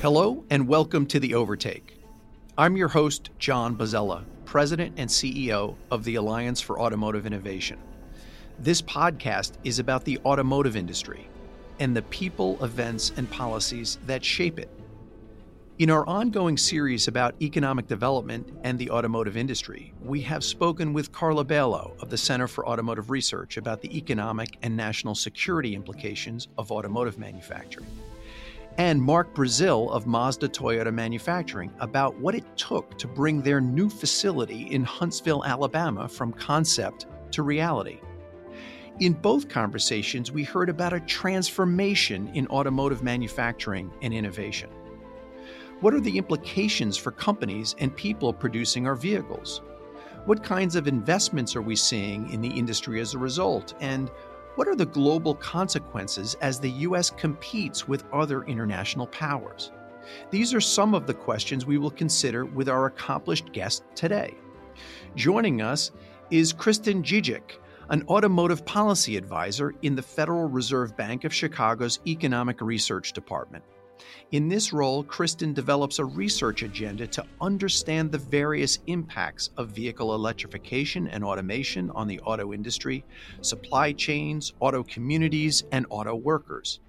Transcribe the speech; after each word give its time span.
Hello, 0.00 0.44
and 0.48 0.68
welcome 0.68 1.06
to 1.06 1.18
The 1.18 1.34
Overtake. 1.34 1.98
I'm 2.56 2.76
your 2.76 2.86
host, 2.86 3.30
John 3.40 3.76
Bozzella, 3.76 4.24
President 4.44 4.94
and 4.96 5.10
CEO 5.10 5.74
of 5.90 6.04
the 6.04 6.14
Alliance 6.14 6.60
for 6.60 6.80
Automotive 6.80 7.26
Innovation. 7.26 7.80
This 8.60 8.80
podcast 8.80 9.54
is 9.64 9.80
about 9.80 10.04
the 10.04 10.20
automotive 10.24 10.76
industry 10.76 11.28
and 11.80 11.96
the 11.96 12.02
people, 12.02 12.62
events, 12.64 13.10
and 13.16 13.28
policies 13.28 13.98
that 14.06 14.24
shape 14.24 14.60
it. 14.60 14.70
In 15.80 15.90
our 15.90 16.06
ongoing 16.06 16.56
series 16.56 17.08
about 17.08 17.34
economic 17.42 17.88
development 17.88 18.56
and 18.62 18.78
the 18.78 18.90
automotive 18.90 19.36
industry, 19.36 19.92
we 20.00 20.20
have 20.20 20.44
spoken 20.44 20.92
with 20.92 21.10
Carla 21.10 21.44
Bailo 21.44 22.00
of 22.00 22.08
the 22.08 22.18
Center 22.18 22.46
for 22.46 22.68
Automotive 22.68 23.10
Research 23.10 23.56
about 23.56 23.80
the 23.80 23.98
economic 23.98 24.58
and 24.62 24.76
national 24.76 25.16
security 25.16 25.74
implications 25.74 26.46
of 26.56 26.70
automotive 26.70 27.18
manufacturing, 27.18 27.88
and 28.78 29.02
Mark 29.02 29.34
Brazeal 29.34 29.90
of 29.90 30.06
Mazda 30.06 30.48
Toyota 30.48 30.94
Manufacturing 30.94 31.72
about 31.80 32.16
what 32.16 32.36
it 32.36 32.44
took 32.56 32.96
to 32.98 33.08
bring 33.08 33.42
their 33.42 33.60
new 33.60 33.90
facility 33.90 34.72
in 34.72 34.84
Huntsville, 34.84 35.44
Alabama 35.44 36.08
from 36.08 36.32
concept 36.32 37.06
to 37.32 37.42
reality. 37.42 38.00
In 39.00 39.14
both 39.14 39.48
conversations, 39.48 40.30
we 40.30 40.44
heard 40.44 40.68
about 40.68 40.92
a 40.92 41.00
transformation 41.00 42.28
in 42.34 42.46
automotive 42.46 43.02
manufacturing 43.02 43.92
and 44.00 44.14
innovation. 44.14 44.70
What 45.80 45.92
are 45.92 46.00
the 46.00 46.16
implications 46.16 46.96
for 46.96 47.10
companies 47.10 47.74
and 47.78 47.94
people 47.96 48.32
producing 48.32 48.86
our 48.86 48.96
vehicles? 48.96 49.60
What 50.24 50.44
kinds 50.44 50.76
of 50.76 50.86
investments 50.86 51.56
are 51.56 51.62
we 51.62 51.74
seeing 51.74 52.30
in 52.30 52.40
the 52.40 52.48
industry 52.48 53.00
as 53.00 53.14
a 53.14 53.18
result? 53.18 53.74
And 53.80 54.10
what 54.58 54.66
are 54.66 54.74
the 54.74 54.86
global 54.86 55.36
consequences 55.36 56.34
as 56.40 56.58
the 56.58 56.70
U.S. 56.88 57.10
competes 57.10 57.86
with 57.86 58.02
other 58.12 58.42
international 58.42 59.06
powers? 59.06 59.70
These 60.32 60.52
are 60.52 60.60
some 60.60 60.96
of 60.96 61.06
the 61.06 61.14
questions 61.14 61.64
we 61.64 61.78
will 61.78 61.92
consider 61.92 62.44
with 62.44 62.68
our 62.68 62.86
accomplished 62.86 63.52
guest 63.52 63.84
today. 63.94 64.34
Joining 65.14 65.62
us 65.62 65.92
is 66.32 66.52
Kristin 66.52 67.04
Dziczek, 67.04 67.58
an 67.90 68.02
automotive 68.08 68.64
policy 68.64 69.16
advisor 69.16 69.74
in 69.82 69.94
the 69.94 70.02
Federal 70.02 70.48
Reserve 70.48 70.96
Bank 70.96 71.22
of 71.22 71.32
Chicago's 71.32 72.00
Economic 72.04 72.60
Research 72.60 73.12
Department. 73.12 73.62
In 74.32 74.48
this 74.48 74.72
role, 74.72 75.02
Kristin 75.04 75.54
develops 75.54 75.98
a 75.98 76.04
research 76.04 76.62
agenda 76.62 77.06
to 77.06 77.24
understand 77.40 78.12
the 78.12 78.18
various 78.18 78.78
impacts 78.86 79.50
of 79.56 79.70
vehicle 79.70 80.14
electrification 80.14 81.08
and 81.08 81.24
automation 81.24 81.90
on 81.90 82.06
the 82.06 82.20
auto 82.20 82.52
industry, 82.52 83.04
supply 83.40 83.92
chains, 83.92 84.52
auto 84.60 84.82
communities, 84.82 85.64
and 85.72 85.86
auto 85.88 86.14
workers. 86.14 86.80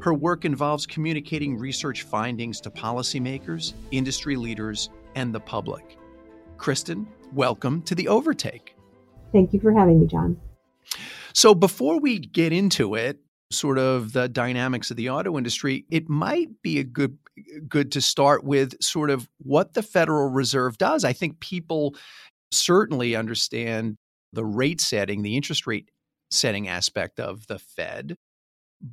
Her 0.00 0.14
work 0.14 0.44
involves 0.44 0.86
communicating 0.86 1.58
research 1.58 2.02
findings 2.02 2.60
to 2.62 2.70
policymakers, 2.70 3.74
industry 3.90 4.36
leaders, 4.36 4.90
and 5.14 5.34
the 5.34 5.40
public. 5.40 5.98
Kristin, 6.56 7.06
welcome 7.32 7.82
to 7.82 7.94
the 7.94 8.08
Overtake. 8.08 8.74
Thank 9.32 9.52
you 9.52 9.60
for 9.60 9.72
having 9.72 10.00
me, 10.00 10.06
John. 10.06 10.36
So, 11.32 11.54
before 11.54 12.00
we 12.00 12.18
get 12.18 12.52
into 12.52 12.94
it, 12.94 13.18
sort 13.50 13.78
of 13.78 14.12
the 14.12 14.28
dynamics 14.28 14.90
of 14.90 14.96
the 14.96 15.10
auto 15.10 15.38
industry, 15.38 15.84
it 15.90 16.08
might 16.08 16.48
be 16.62 16.78
a 16.78 16.84
good 16.84 17.16
good 17.68 17.92
to 17.92 18.00
start 18.00 18.44
with 18.44 18.74
sort 18.82 19.10
of 19.10 19.28
what 19.38 19.74
the 19.74 19.82
Federal 19.82 20.28
Reserve 20.28 20.76
does. 20.78 21.04
I 21.04 21.12
think 21.12 21.40
people 21.40 21.94
certainly 22.50 23.14
understand 23.14 23.96
the 24.32 24.44
rate 24.44 24.80
setting, 24.80 25.22
the 25.22 25.36
interest 25.36 25.66
rate 25.66 25.90
setting 26.30 26.68
aspect 26.68 27.20
of 27.20 27.46
the 27.46 27.58
Fed. 27.58 28.16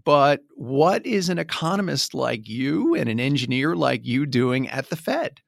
But 0.03 0.41
what 0.55 1.05
is 1.05 1.29
an 1.29 1.37
economist 1.37 2.13
like 2.13 2.47
you 2.47 2.95
and 2.95 3.07
an 3.09 3.19
engineer 3.19 3.75
like 3.75 4.05
you 4.05 4.25
doing 4.25 4.67
at 4.69 4.89
the 4.89 4.95
Fed? 4.95 5.41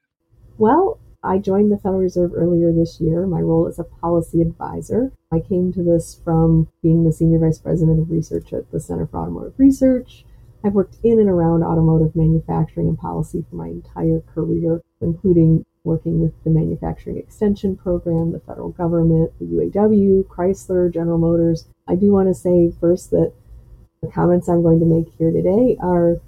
Well, 0.57 0.99
I 1.23 1.39
joined 1.39 1.71
the 1.71 1.77
Federal 1.77 2.01
Reserve 2.01 2.31
earlier 2.35 2.71
this 2.71 3.01
year. 3.01 3.25
My 3.25 3.41
role 3.41 3.67
is 3.67 3.79
a 3.79 3.83
policy 3.83 4.41
advisor. 4.41 5.11
I 5.31 5.39
came 5.39 5.73
to 5.73 5.83
this 5.83 6.21
from 6.23 6.67
being 6.83 7.03
the 7.03 7.11
Senior 7.11 7.39
Vice 7.39 7.59
President 7.59 7.99
of 7.99 8.11
Research 8.11 8.53
at 8.53 8.71
the 8.71 8.79
Center 8.79 9.07
for 9.07 9.19
Automotive 9.19 9.53
Research. 9.57 10.25
I've 10.63 10.73
worked 10.73 10.97
in 11.03 11.19
and 11.19 11.29
around 11.29 11.63
automotive 11.63 12.15
manufacturing 12.15 12.87
and 12.87 12.97
policy 12.97 13.45
for 13.49 13.55
my 13.55 13.67
entire 13.67 14.21
career, 14.21 14.81
including 15.01 15.65
working 15.83 16.21
with 16.21 16.33
the 16.43 16.49
Manufacturing 16.49 17.17
Extension 17.17 17.75
Program, 17.75 18.31
the 18.31 18.39
federal 18.41 18.69
government, 18.69 19.31
the 19.39 19.45
UAW, 19.45 20.25
Chrysler, 20.25 20.93
General 20.93 21.17
Motors. 21.17 21.65
I 21.87 21.95
do 21.95 22.11
want 22.11 22.27
to 22.27 22.33
say 22.33 22.71
first 22.79 23.11
that 23.11 23.33
the 24.01 24.11
comments 24.11 24.47
I'm 24.47 24.61
going 24.61 24.79
to 24.79 24.85
make 24.85 25.07
here 25.17 25.31
today 25.31 25.77
are 25.81 26.21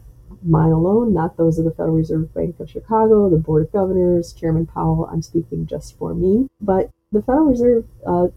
mine 0.43 0.71
alone, 0.71 1.13
not 1.13 1.37
those 1.37 1.57
of 1.59 1.65
the 1.65 1.71
Federal 1.71 1.95
Reserve 1.95 2.33
Bank 2.33 2.59
of 2.59 2.69
Chicago, 2.69 3.29
the 3.29 3.37
Board 3.37 3.65
of 3.65 3.71
Governors, 3.71 4.33
Chairman 4.33 4.65
Powell. 4.65 5.09
I'm 5.11 5.21
speaking 5.21 5.65
just 5.65 5.97
for 5.97 6.13
me. 6.13 6.47
But 6.61 6.89
the 7.11 7.21
Federal 7.21 7.45
Reserve, 7.45 7.85
uh, 8.05 8.27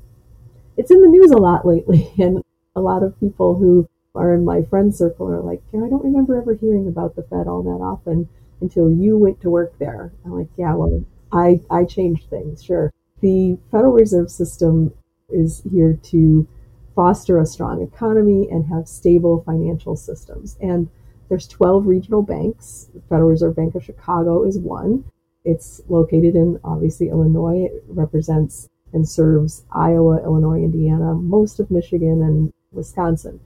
it's 0.77 0.91
in 0.91 1.01
the 1.01 1.09
news 1.09 1.31
a 1.31 1.39
lot 1.39 1.67
lately, 1.67 2.13
and 2.19 2.43
a 2.75 2.81
lot 2.81 3.03
of 3.03 3.19
people 3.21 3.57
who 3.57 3.89
are 4.15 4.35
in 4.35 4.45
my 4.45 4.63
friend 4.63 4.95
circle 4.95 5.29
are 5.29 5.41
like, 5.41 5.63
yeah, 5.73 5.85
I 5.85 5.89
don't 5.89 6.05
remember 6.05 6.37
ever 6.37 6.55
hearing 6.55 6.87
about 6.87 7.17
the 7.17 7.23
Fed 7.23 7.47
all 7.47 7.63
that 7.63 7.83
often 7.83 8.29
until 8.61 8.91
you 8.91 9.17
went 9.17 9.41
to 9.41 9.51
work 9.51 9.79
there. 9.79 10.13
I'm 10.25 10.33
like, 10.33 10.49
yeah, 10.57 10.75
well, 10.75 11.05
I, 11.33 11.61
I 11.71 11.85
changed 11.85 12.29
things, 12.29 12.63
sure. 12.63 12.93
The 13.21 13.59
Federal 13.71 13.93
Reserve 13.93 14.31
System 14.31 14.93
is 15.31 15.63
here 15.71 15.99
to 16.05 16.47
foster 16.95 17.39
a 17.39 17.47
strong 17.47 17.83
economy 17.83 18.49
and 18.51 18.67
have 18.67 18.87
stable 18.87 19.43
financial 19.47 19.97
systems. 19.97 20.59
And 20.61 20.91
there's 21.33 21.49
12 21.49 21.87
regional 21.87 22.21
banks. 22.21 22.91
The 22.93 23.01
Federal 23.09 23.31
Reserve 23.31 23.57
Bank 23.57 23.75
of 23.75 23.83
Chicago 23.83 24.45
is 24.45 24.59
one. 24.59 25.03
It's 25.47 25.81
located 25.89 26.35
in 26.35 26.61
obviously 26.63 27.09
Illinois. 27.09 27.71
It 27.73 27.85
represents 27.89 28.69
and 28.93 29.09
serves 29.09 29.65
Iowa, 29.73 30.23
Illinois, 30.23 30.63
Indiana, 30.63 31.15
most 31.15 31.59
of 31.59 31.71
Michigan, 31.71 32.23
and 32.23 32.53
Wisconsin. 32.71 33.41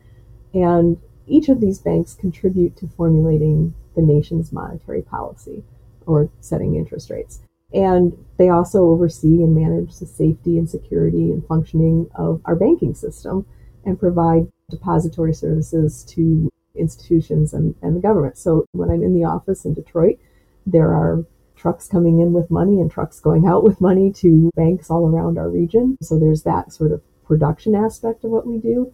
And 0.53 0.97
each 1.29 1.49
of 1.49 1.61
these 1.61 1.79
banks 1.79 2.15
contribute 2.15 2.77
to 2.79 2.89
formulating 2.89 3.73
the 3.95 4.03
nation's 4.03 4.51
monetary 4.51 5.03
policy 5.03 5.63
or 6.07 6.29
setting 6.41 6.75
interest 6.75 7.09
rates. 7.09 7.39
And 7.73 8.19
they 8.37 8.49
also 8.49 8.91
oversee 8.91 9.45
and 9.45 9.55
manage 9.55 9.97
the 10.01 10.07
safety 10.07 10.59
and 10.59 10.69
security 10.69 11.31
and 11.31 11.47
functioning 11.47 12.11
of 12.17 12.41
our 12.47 12.57
banking 12.57 12.95
system 12.95 13.47
and 13.85 13.97
provide 13.97 14.49
depository 14.71 15.35
services 15.35 16.03
to 16.09 16.51
institutions 16.77 17.53
and, 17.53 17.75
and 17.83 17.97
the 17.97 18.01
government. 18.01 18.39
So 18.39 18.67
when 18.73 18.91
I'm 18.91 19.03
in 19.03 19.15
the 19.15 19.25
office 19.25 19.65
in 19.65 19.75
Detroit, 19.75 20.19
there 20.67 20.93
are 20.93 21.25
trucks 21.57 21.89
coming 21.89 22.21
in 22.21 22.33
with 22.33 22.51
money 22.51 22.81
and 22.81 22.91
trucks 22.91 23.19
going 23.19 23.47
out 23.47 23.65
with 23.65 23.81
money 23.81 24.13
to 24.13 24.51
banks 24.57 24.91
all 24.91 25.09
around 25.09 25.39
our 25.39 25.49
region. 25.49 25.97
So 26.03 26.19
there's 26.19 26.43
that 26.43 26.73
sort 26.73 26.93
of 26.93 27.03
production 27.25 27.75
aspect 27.75 28.25
of 28.25 28.31
what 28.31 28.47
we 28.47 28.59
do. 28.59 28.93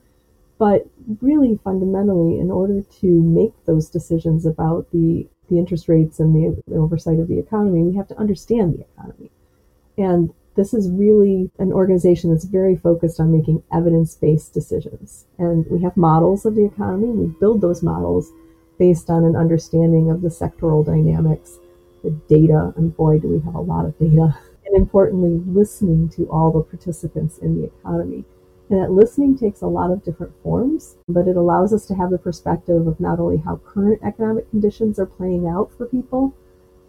But 0.59 0.87
really, 1.21 1.59
fundamentally, 1.65 2.39
in 2.39 2.51
order 2.51 2.83
to 2.83 3.07
make 3.07 3.53
those 3.65 3.91
decisions 3.91 4.47
about 4.47 4.87
the, 4.93 5.29
the 5.51 5.59
interest 5.59 5.89
rates 5.89 6.21
and 6.21 6.35
the, 6.35 6.63
the 6.69 6.77
oversight 6.77 7.19
of 7.19 7.27
the 7.27 7.39
economy, 7.39 7.83
we 7.83 7.97
have 7.97 8.07
to 8.09 8.19
understand 8.19 8.75
the 8.75 8.87
economy. 8.95 9.33
And 9.99 10.33
this 10.55 10.75
is 10.75 10.91
really 10.91 11.51
an 11.59 11.73
organization 11.73 12.31
that's 12.31 12.45
very 12.45 12.77
focused 12.77 13.21
on 13.21 13.33
making 13.33 13.63
evidence 13.73 14.15
based 14.15 14.53
decisions. 14.53 15.27
And 15.39 15.67
we 15.71 15.83
have 15.83 15.97
models 15.97 16.45
of 16.45 16.55
the 16.55 16.65
economy. 16.65 17.09
We 17.09 17.27
build 17.41 17.61
those 17.61 17.83
models 17.83 18.31
based 18.79 19.11
on 19.11 19.25
an 19.25 19.37
understanding 19.37 20.11
of 20.11 20.23
the 20.23 20.29
sectoral 20.29 20.85
dynamics, 20.85 21.59
the 22.03 22.11
data, 22.29 22.73
and 22.77 22.95
boy, 22.97 23.19
do 23.19 23.29
we 23.29 23.41
have 23.45 23.55
a 23.55 23.61
lot 23.61 23.85
of 23.85 23.99
data. 23.99 24.37
And 24.65 24.81
importantly, 24.81 25.43
listening 25.53 26.09
to 26.11 26.31
all 26.31 26.53
the 26.53 26.63
participants 26.63 27.37
in 27.39 27.61
the 27.61 27.67
economy. 27.67 28.25
And 28.71 28.81
that 28.81 28.93
listening 28.93 29.37
takes 29.37 29.61
a 29.61 29.67
lot 29.67 29.91
of 29.91 30.03
different 30.05 30.33
forms, 30.43 30.97
but 31.09 31.29
it 31.29 31.37
allows 31.37 31.75
us 31.75 31.85
to 31.87 31.95
have 31.97 32.11
the 32.11 32.17
perspective 32.17 32.87
of 32.87 32.99
not 32.99 33.19
only 33.19 33.37
how 33.37 33.57
current 33.57 34.01
economic 34.03 34.49
conditions 34.49 34.99
are 34.99 35.05
playing 35.05 35.47
out 35.47 35.71
for 35.77 35.87
people, 35.87 36.33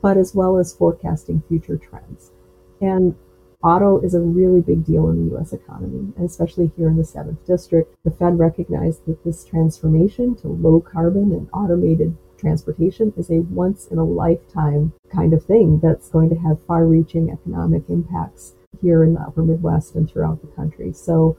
but 0.02 0.18
as 0.18 0.34
well 0.34 0.58
as 0.58 0.74
forecasting 0.74 1.44
future 1.50 1.76
trends. 1.76 2.32
And 2.80 3.16
Auto 3.64 4.02
is 4.02 4.14
a 4.14 4.20
really 4.20 4.60
big 4.60 4.84
deal 4.84 5.10
in 5.10 5.30
the 5.30 5.38
US 5.38 5.54
economy, 5.54 6.12
and 6.18 6.26
especially 6.26 6.70
here 6.76 6.90
in 6.90 6.98
the 6.98 7.04
7th 7.04 7.46
District. 7.46 7.96
The 8.04 8.12
Fed 8.12 8.38
recognized 8.38 9.06
that 9.06 9.24
this 9.24 9.46
transformation 9.46 10.36
to 10.38 10.50
low 10.50 10.82
carbon 10.82 11.32
and 11.32 11.48
automated 11.54 12.18
transportation 12.38 13.14
is 13.16 13.30
a 13.30 13.40
once 13.40 13.88
in 13.88 14.00
a 14.00 14.04
lifetime 14.04 14.92
kind 15.10 15.34
of 15.34 15.46
thing 15.46 15.80
that's 15.80 16.10
going 16.10 16.30
to 16.32 16.36
have 16.36 16.66
far 16.66 16.86
reaching 16.86 17.30
economic 17.30 17.84
impacts 17.88 18.52
here 18.82 19.02
in 19.02 19.14
the 19.14 19.22
upper 19.22 19.42
Midwest 19.42 19.96
and 19.96 20.12
throughout 20.12 20.42
the 20.42 20.48
country. 20.48 20.92
So 20.92 21.38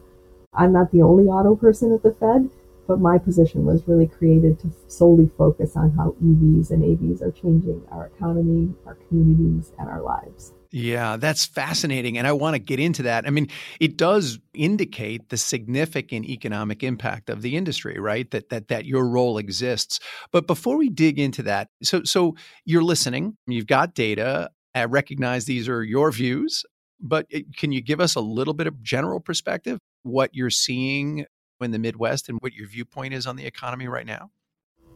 I'm 0.54 0.72
not 0.72 0.92
the 0.92 1.02
only 1.02 1.24
auto 1.24 1.54
person 1.54 1.92
at 1.92 2.02
the 2.02 2.14
Fed, 2.14 2.48
but 2.86 3.00
my 3.00 3.18
position 3.18 3.66
was 3.66 3.86
really 3.86 4.06
created 4.06 4.58
to 4.60 4.72
solely 4.88 5.30
focus 5.36 5.76
on 5.76 5.90
how 5.90 6.16
EVs 6.24 6.70
and 6.70 6.82
AVs 6.82 7.20
are 7.20 7.32
changing 7.32 7.82
our 7.90 8.06
economy, 8.06 8.72
our 8.86 8.94
communities, 9.08 9.72
and 9.78 9.90
our 9.90 10.00
lives. 10.00 10.52
Yeah, 10.76 11.18
that's 11.18 11.44
fascinating. 11.44 12.18
And 12.18 12.26
I 12.26 12.32
want 12.32 12.54
to 12.54 12.58
get 12.58 12.80
into 12.80 13.04
that. 13.04 13.28
I 13.28 13.30
mean, 13.30 13.46
it 13.78 13.96
does 13.96 14.40
indicate 14.54 15.28
the 15.28 15.36
significant 15.36 16.26
economic 16.26 16.82
impact 16.82 17.30
of 17.30 17.42
the 17.42 17.56
industry, 17.56 18.00
right? 18.00 18.28
That 18.32 18.48
that 18.48 18.66
that 18.66 18.84
your 18.84 19.06
role 19.06 19.38
exists. 19.38 20.00
But 20.32 20.48
before 20.48 20.76
we 20.76 20.88
dig 20.88 21.20
into 21.20 21.44
that, 21.44 21.68
so 21.84 22.02
so 22.02 22.34
you're 22.64 22.82
listening, 22.82 23.36
you've 23.46 23.68
got 23.68 23.94
data. 23.94 24.50
I 24.74 24.86
recognize 24.86 25.44
these 25.44 25.68
are 25.68 25.84
your 25.84 26.10
views, 26.10 26.64
but 27.00 27.28
can 27.56 27.70
you 27.70 27.80
give 27.80 28.00
us 28.00 28.16
a 28.16 28.20
little 28.20 28.52
bit 28.52 28.66
of 28.66 28.82
general 28.82 29.20
perspective 29.20 29.78
what 30.02 30.34
you're 30.34 30.50
seeing 30.50 31.24
in 31.60 31.70
the 31.70 31.78
Midwest 31.78 32.28
and 32.28 32.38
what 32.40 32.52
your 32.52 32.66
viewpoint 32.66 33.14
is 33.14 33.28
on 33.28 33.36
the 33.36 33.46
economy 33.46 33.86
right 33.86 34.06
now? 34.06 34.32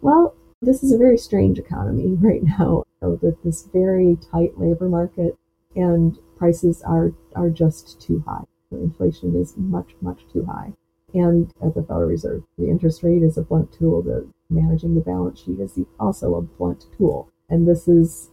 Well, 0.02 0.34
this 0.60 0.82
is 0.82 0.90
a 0.90 0.98
very 0.98 1.18
strange 1.18 1.56
economy 1.56 2.16
right 2.20 2.42
now. 2.42 2.82
With 3.00 3.40
this 3.44 3.68
very 3.72 4.18
tight 4.32 4.58
labor 4.58 4.88
market, 4.88 5.38
and 5.76 6.18
prices 6.36 6.82
are 6.82 7.12
are 7.34 7.50
just 7.50 8.00
too 8.00 8.22
high. 8.26 8.44
Inflation 8.70 9.34
is 9.36 9.54
much 9.56 9.94
much 10.00 10.22
too 10.32 10.44
high. 10.44 10.72
And 11.14 11.50
at 11.62 11.74
the 11.74 11.82
Federal 11.82 12.06
Reserve, 12.06 12.44
the 12.58 12.68
interest 12.68 13.02
rate 13.02 13.22
is 13.22 13.38
a 13.38 13.42
blunt 13.42 13.72
tool. 13.72 14.02
The 14.02 14.28
managing 14.50 14.94
the 14.94 15.00
balance 15.00 15.40
sheet 15.40 15.60
is 15.60 15.78
also 15.98 16.34
a 16.34 16.42
blunt 16.42 16.84
tool. 16.96 17.30
And 17.48 17.66
this 17.66 17.88
is 17.88 18.30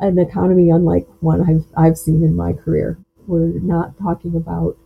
an 0.00 0.18
economy 0.18 0.70
unlike 0.70 1.06
one 1.20 1.42
I've 1.42 1.66
I've 1.76 1.98
seen 1.98 2.24
in 2.24 2.34
my 2.34 2.52
career. 2.52 2.98
We're 3.26 3.58
not 3.60 3.98
talking 3.98 4.34
about 4.36 4.76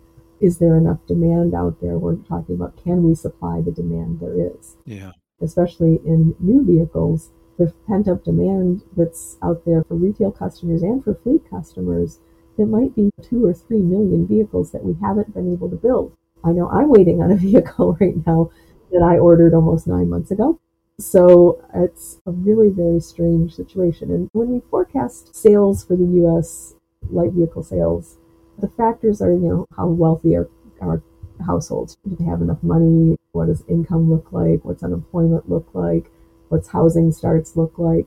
is 0.40 0.58
there 0.58 0.76
enough 0.76 1.04
demand 1.06 1.54
out 1.54 1.80
there? 1.80 1.98
We're 1.98 2.16
talking 2.16 2.54
about 2.54 2.82
can 2.82 3.02
we 3.02 3.14
supply 3.14 3.60
the 3.60 3.72
demand 3.72 4.20
there 4.20 4.38
is. 4.38 4.76
Yeah. 4.84 5.12
Especially 5.40 6.00
in 6.04 6.34
new 6.40 6.64
vehicles, 6.64 7.30
the 7.58 7.72
pent 7.86 8.08
up 8.08 8.24
demand 8.24 8.82
that's 8.96 9.36
out 9.42 9.64
there 9.64 9.84
for 9.84 9.94
retail 9.94 10.30
customers 10.30 10.82
and 10.82 11.02
for 11.02 11.14
fleet 11.14 11.42
customers, 11.50 12.20
it 12.56 12.66
might 12.66 12.94
be 12.94 13.10
two 13.22 13.44
or 13.44 13.52
three 13.52 13.80
million 13.80 14.26
vehicles 14.26 14.70
that 14.72 14.84
we 14.84 14.96
haven't 15.02 15.34
been 15.34 15.52
able 15.52 15.68
to 15.68 15.76
build. 15.76 16.12
I 16.44 16.52
know 16.52 16.68
I'm 16.68 16.88
waiting 16.88 17.20
on 17.20 17.30
a 17.30 17.36
vehicle 17.48 17.96
right 18.00 18.14
now 18.26 18.50
that 18.92 19.02
I 19.02 19.18
ordered 19.18 19.54
almost 19.54 19.86
nine 19.86 20.08
months 20.08 20.30
ago. 20.30 20.58
So 21.00 21.64
it's 21.74 22.20
a 22.26 22.30
really 22.30 22.70
very 22.70 23.00
strange 23.00 23.54
situation. 23.54 24.10
And 24.10 24.28
when 24.32 24.48
we 24.50 24.60
forecast 24.70 25.34
sales 25.34 25.84
for 25.84 25.96
the 25.96 26.24
US 26.24 26.74
light 27.10 27.32
vehicle 27.32 27.62
sales, 27.62 28.16
the 28.58 28.68
factors 28.68 29.22
are, 29.22 29.30
you 29.30 29.38
know, 29.38 29.66
how 29.76 29.86
wealthy 29.86 30.34
are 30.34 30.48
our 30.80 31.02
households? 31.46 31.96
Do 32.04 32.16
they 32.16 32.24
have 32.24 32.42
enough 32.42 32.62
money? 32.62 33.16
What 33.32 33.46
does 33.46 33.62
income 33.68 34.10
look 34.10 34.32
like? 34.32 34.64
What's 34.64 34.82
unemployment 34.82 35.48
look 35.48 35.68
like? 35.72 36.10
What's 36.48 36.68
housing 36.68 37.12
starts 37.12 37.56
look 37.56 37.78
like. 37.78 38.06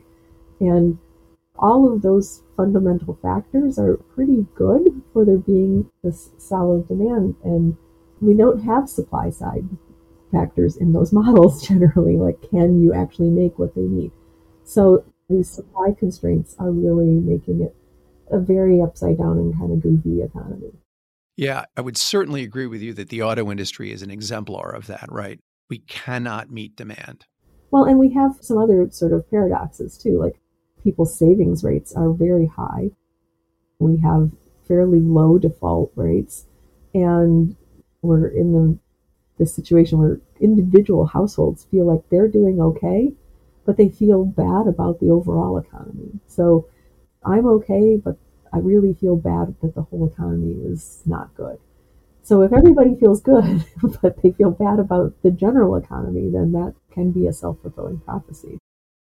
And 0.60 0.98
all 1.58 1.92
of 1.92 2.02
those 2.02 2.42
fundamental 2.58 3.18
factors 3.22 3.78
are 3.78 3.98
pretty 3.98 4.46
good 4.56 5.02
for 5.14 5.26
there 5.26 5.38
being 5.38 5.90
this 6.04 6.30
solid 6.38 6.88
demand. 6.88 7.36
And 7.44 7.78
we 8.20 8.34
don't 8.34 8.64
have 8.64 8.90
supply 8.90 9.30
side 9.30 9.68
factors 10.32 10.78
in 10.78 10.94
those 10.94 11.12
models 11.14 11.68
generally, 11.68 12.18
like 12.18 12.42
can 12.50 12.82
you 12.82 12.94
actually 12.94 13.30
make 13.30 13.60
what 13.60 13.76
they 13.76 13.82
need? 13.82 14.12
So 14.64 15.04
these 15.30 15.50
supply 15.50 15.94
constraints 15.98 16.56
are 16.60 16.72
really 16.72 17.06
making 17.06 17.62
it 17.62 17.76
a 18.32 18.40
very 18.40 18.82
upside 18.82 19.18
down 19.18 19.38
and 19.38 19.58
kind 19.58 19.72
of 19.72 19.82
goofy 19.82 20.22
economy. 20.22 20.72
Yeah, 21.38 21.66
I 21.76 21.82
would 21.82 21.98
certainly 21.98 22.44
agree 22.44 22.68
with 22.68 22.82
you 22.82 22.94
that 22.94 23.10
the 23.10 23.24
auto 23.24 23.52
industry 23.52 23.92
is 23.92 24.02
an 24.02 24.12
exemplar 24.12 24.72
of 24.72 24.88
that, 24.88 25.06
right? 25.10 25.40
We 25.70 25.80
cannot 25.80 26.52
meet 26.52 26.76
demand. 26.76 27.26
Well, 27.72 27.86
and 27.86 27.98
we 27.98 28.10
have 28.14 28.38
some 28.42 28.58
other 28.58 28.90
sort 28.92 29.14
of 29.14 29.30
paradoxes 29.30 29.98
too, 29.98 30.20
like 30.20 30.40
people's 30.84 31.18
savings 31.18 31.64
rates 31.64 31.94
are 31.94 32.12
very 32.12 32.46
high. 32.48 32.92
We 33.80 33.98
have 33.98 34.32
fairly 34.68 35.02
low 35.02 35.38
default 35.40 35.92
rates, 35.96 36.46
and 36.94 37.56
we're 38.02 38.28
in 38.28 38.54
the 38.54 38.80
the 39.38 39.46
situation 39.48 40.00
where 40.00 40.22
individual 40.40 41.06
households 41.08 41.66
feel 41.66 41.86
like 41.86 42.08
they're 42.10 42.28
doing 42.28 42.62
okay, 42.62 43.14
but 43.66 43.78
they 43.78 43.90
feel 43.90 44.26
bad 44.26 44.68
about 44.68 45.00
the 45.00 45.10
overall 45.10 45.58
economy. 45.58 46.20
So 46.28 46.68
I'm 47.26 47.48
okay, 47.48 47.98
but 47.98 48.18
I 48.54 48.60
really 48.60 48.94
feel 48.94 49.16
bad 49.16 49.56
that 49.62 49.76
the 49.76 49.84
whole 49.84 50.08
economy 50.08 50.54
is 50.66 51.02
not 51.06 51.34
good. 51.36 51.60
So 52.24 52.42
if 52.44 52.54
everybody 52.54 52.96
feels 52.96 53.22
good, 53.22 53.66
but 54.02 54.22
they 54.22 54.32
feel 54.32 54.52
bad 54.52 54.80
about 54.80 55.14
the 55.24 55.32
general 55.32 55.76
economy, 55.76 56.30
then 56.30 56.52
that 56.54 56.76
can 56.92 57.12
be 57.12 57.28
a 57.28 57.34
self 57.34 57.58
fulfilling 57.62 58.00
prophecy. 58.00 58.58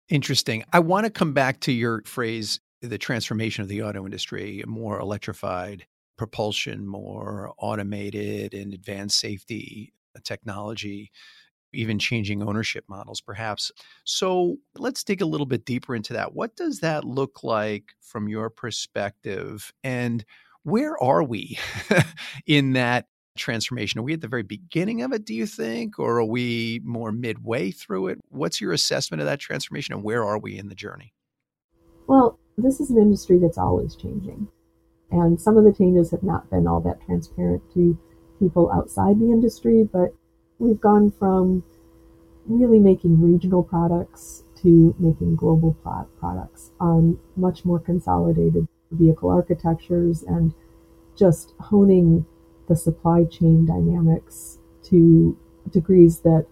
Interesting. 0.08 0.64
I 0.72 0.80
want 0.80 1.04
to 1.04 1.10
come 1.10 1.32
back 1.32 1.60
to 1.60 1.72
your 1.72 2.02
phrase, 2.04 2.60
the 2.80 2.98
transformation 2.98 3.62
of 3.62 3.68
the 3.68 3.82
auto 3.82 4.04
industry, 4.04 4.62
more 4.66 5.00
electrified 5.00 5.86
propulsion, 6.16 6.86
more 6.86 7.52
automated 7.58 8.54
and 8.54 8.72
advanced 8.72 9.18
safety 9.18 9.92
uh, 10.14 10.20
technology, 10.24 11.10
even 11.72 11.98
changing 11.98 12.42
ownership 12.42 12.84
models, 12.88 13.20
perhaps. 13.20 13.70
So 14.04 14.56
let's 14.76 15.04
dig 15.04 15.20
a 15.20 15.26
little 15.26 15.46
bit 15.46 15.64
deeper 15.64 15.94
into 15.94 16.12
that. 16.14 16.34
What 16.34 16.56
does 16.56 16.80
that 16.80 17.04
look 17.04 17.42
like 17.42 17.94
from 18.00 18.28
your 18.28 18.48
perspective? 18.48 19.72
And 19.84 20.24
where 20.62 21.00
are 21.02 21.22
we 21.22 21.58
in 22.46 22.72
that 22.72 23.06
transformation? 23.36 24.00
Are 24.00 24.02
we 24.02 24.14
at 24.14 24.20
the 24.20 24.28
very 24.28 24.42
beginning 24.42 25.02
of 25.02 25.12
it, 25.12 25.24
do 25.24 25.34
you 25.34 25.46
think? 25.46 25.98
Or 25.98 26.18
are 26.18 26.24
we 26.24 26.80
more 26.84 27.12
midway 27.12 27.70
through 27.70 28.08
it? 28.08 28.18
What's 28.28 28.60
your 28.60 28.72
assessment 28.72 29.20
of 29.20 29.26
that 29.26 29.40
transformation 29.40 29.94
and 29.94 30.02
where 30.02 30.24
are 30.24 30.38
we 30.38 30.58
in 30.58 30.68
the 30.68 30.74
journey? 30.74 31.12
Well, 32.06 32.38
this 32.56 32.80
is 32.80 32.90
an 32.90 32.98
industry 32.98 33.38
that's 33.38 33.58
always 33.58 33.96
changing. 33.96 34.48
And 35.10 35.40
some 35.40 35.56
of 35.56 35.64
the 35.64 35.72
changes 35.72 36.10
have 36.10 36.22
not 36.22 36.50
been 36.50 36.66
all 36.66 36.80
that 36.80 37.00
transparent 37.04 37.62
to 37.74 37.98
people 38.38 38.70
outside 38.72 39.18
the 39.18 39.30
industry, 39.30 39.88
but 39.90 40.14
we've 40.58 40.80
gone 40.80 41.10
from 41.10 41.62
really 42.46 42.78
making 42.78 43.20
regional 43.20 43.62
products 43.62 44.42
to 44.62 44.94
making 44.98 45.36
global 45.36 45.76
products 46.18 46.70
on 46.80 47.18
much 47.36 47.64
more 47.64 47.78
consolidated 47.78 48.66
vehicle 48.92 49.30
architectures 49.30 50.22
and 50.22 50.54
just 51.16 51.54
honing 51.60 52.24
the 52.68 52.76
supply 52.76 53.24
chain 53.24 53.66
dynamics 53.66 54.58
to 54.84 55.36
degrees 55.70 56.20
that 56.20 56.46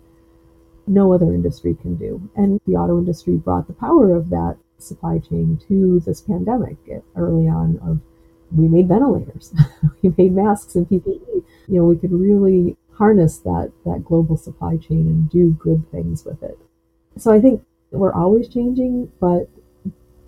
no 0.87 1.12
other 1.12 1.32
industry 1.32 1.75
can 1.81 1.96
do. 1.96 2.28
And 2.37 2.61
the 2.66 2.76
auto 2.76 2.99
industry 2.99 3.37
brought 3.37 3.66
the 3.66 3.72
power 3.72 4.14
of 4.14 4.31
that 4.31 4.56
supply 4.78 5.19
chain 5.19 5.61
to 5.69 6.00
this 6.05 6.20
pandemic 6.20 6.76
early 7.16 7.49
on 7.49 7.78
of 7.78 8.00
we 8.55 8.69
made 8.69 8.88
ventilators, 8.88 9.52
we 10.02 10.14
made 10.16 10.32
masks 10.32 10.75
and 10.75 10.88
PPE. 10.88 11.43
You 11.66 11.78
know, 11.81 11.84
we 11.84 11.96
could 11.96 12.12
really 12.12 12.76
harness 12.93 13.38
that 13.38 13.72
that 13.84 14.05
global 14.05 14.37
supply 14.37 14.76
chain 14.76 15.09
and 15.09 15.30
do 15.30 15.56
good 15.59 15.90
things 15.90 16.25
with 16.25 16.42
it. 16.42 16.59
So 17.16 17.33
I 17.33 17.40
think 17.40 17.64
we're 17.90 18.12
always 18.12 18.49
changing, 18.49 19.11
but 19.21 19.49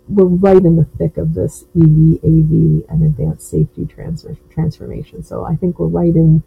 we're 0.08 0.24
right 0.24 0.64
in 0.64 0.76
the 0.76 0.84
thick 0.84 1.16
of 1.16 1.34
this 1.34 1.64
EV, 1.74 2.20
AV, 2.22 2.84
and 2.88 3.02
advanced 3.02 3.50
safety 3.50 3.86
transfer, 3.86 4.36
transformation. 4.50 5.22
So 5.22 5.44
I 5.44 5.56
think 5.56 5.78
we're 5.78 5.86
right 5.86 6.14
in 6.14 6.42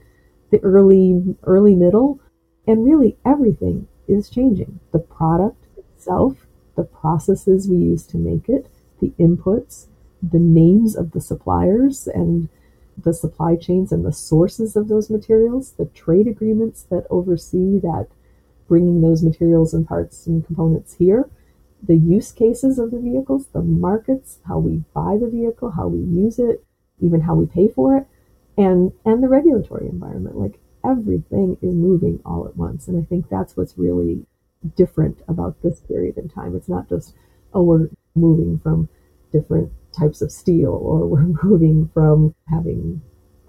the 0.50 0.60
early, 0.60 1.36
early 1.44 1.76
middle, 1.76 2.20
and 2.66 2.86
really 2.86 3.18
everything 3.26 3.88
is 4.08 4.30
changing. 4.30 4.80
The 4.92 5.00
product 5.00 5.66
itself, 5.78 6.48
the 6.76 6.84
processes 6.84 7.68
we 7.68 7.78
use 7.78 8.06
to 8.08 8.18
make 8.18 8.48
it, 8.48 8.68
the 9.02 9.14
inputs, 9.20 9.88
the 10.22 10.40
names 10.40 10.96
of 10.96 11.12
the 11.12 11.22
suppliers 11.22 12.08
and 12.08 12.50
the 12.98 13.14
supply 13.14 13.56
chains 13.56 13.92
and 13.92 14.06
the 14.06 14.12
sources 14.12 14.76
of 14.76 14.88
those 14.88 15.10
materials, 15.10 15.74
the 15.74 15.86
trade 15.86 16.28
agreements 16.28 16.84
that 16.84 17.08
oversee 17.10 17.80
that 17.80 18.08
bringing 18.68 19.02
those 19.02 19.24
materials 19.24 19.74
and 19.74 19.88
parts 19.88 20.28
and 20.28 20.46
components 20.46 20.96
here 20.96 21.30
the 21.82 21.96
use 21.96 22.32
cases 22.32 22.78
of 22.78 22.92
the 22.92 23.00
vehicles, 23.00 23.48
the 23.48 23.62
markets, 23.62 24.40
how 24.48 24.60
we 24.60 24.84
buy 24.94 25.18
the 25.20 25.30
vehicle, 25.30 25.72
how 25.72 25.88
we 25.88 26.00
use 26.00 26.40
it, 26.40 26.64
even 27.00 27.22
how 27.22 27.36
we 27.36 27.46
pay 27.46 27.68
for 27.68 27.98
it, 27.98 28.08
and 28.58 28.92
and 29.06 29.24
the 29.24 29.30
regulatory 29.30 29.88
environment. 29.88 30.38
Like 30.38 30.60
everything 30.86 31.58
is 31.62 31.74
moving 31.74 32.20
all 32.26 32.48
at 32.48 32.58
once, 32.58 32.88
and 32.88 33.02
I 33.02 33.06
think 33.08 33.30
that's 33.30 33.56
what's 33.56 33.78
really 33.78 34.26
different 34.76 35.18
about 35.28 35.62
this 35.62 35.80
period 35.80 36.18
in 36.18 36.28
time. 36.28 36.56
It's 36.56 36.70
not 36.70 36.90
just 36.90 37.14
oh 37.54 37.64
we're 37.64 37.90
moving 38.16 38.60
from 38.60 38.90
different 39.32 39.72
types 39.98 40.22
of 40.22 40.32
steel 40.32 40.72
or 40.72 41.08
we're 41.08 41.34
moving 41.44 41.90
from 41.94 42.36
having 42.50 43.02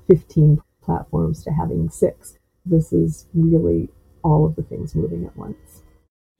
15 0.08 0.60
platforms 0.82 1.44
to 1.44 1.50
having 1.50 1.88
six. 1.88 2.38
This 2.64 2.92
is 2.92 3.26
really 3.34 3.88
all 4.22 4.44
of 4.44 4.56
the 4.56 4.62
things 4.62 4.94
moving 4.94 5.24
at 5.24 5.36
once. 5.36 5.82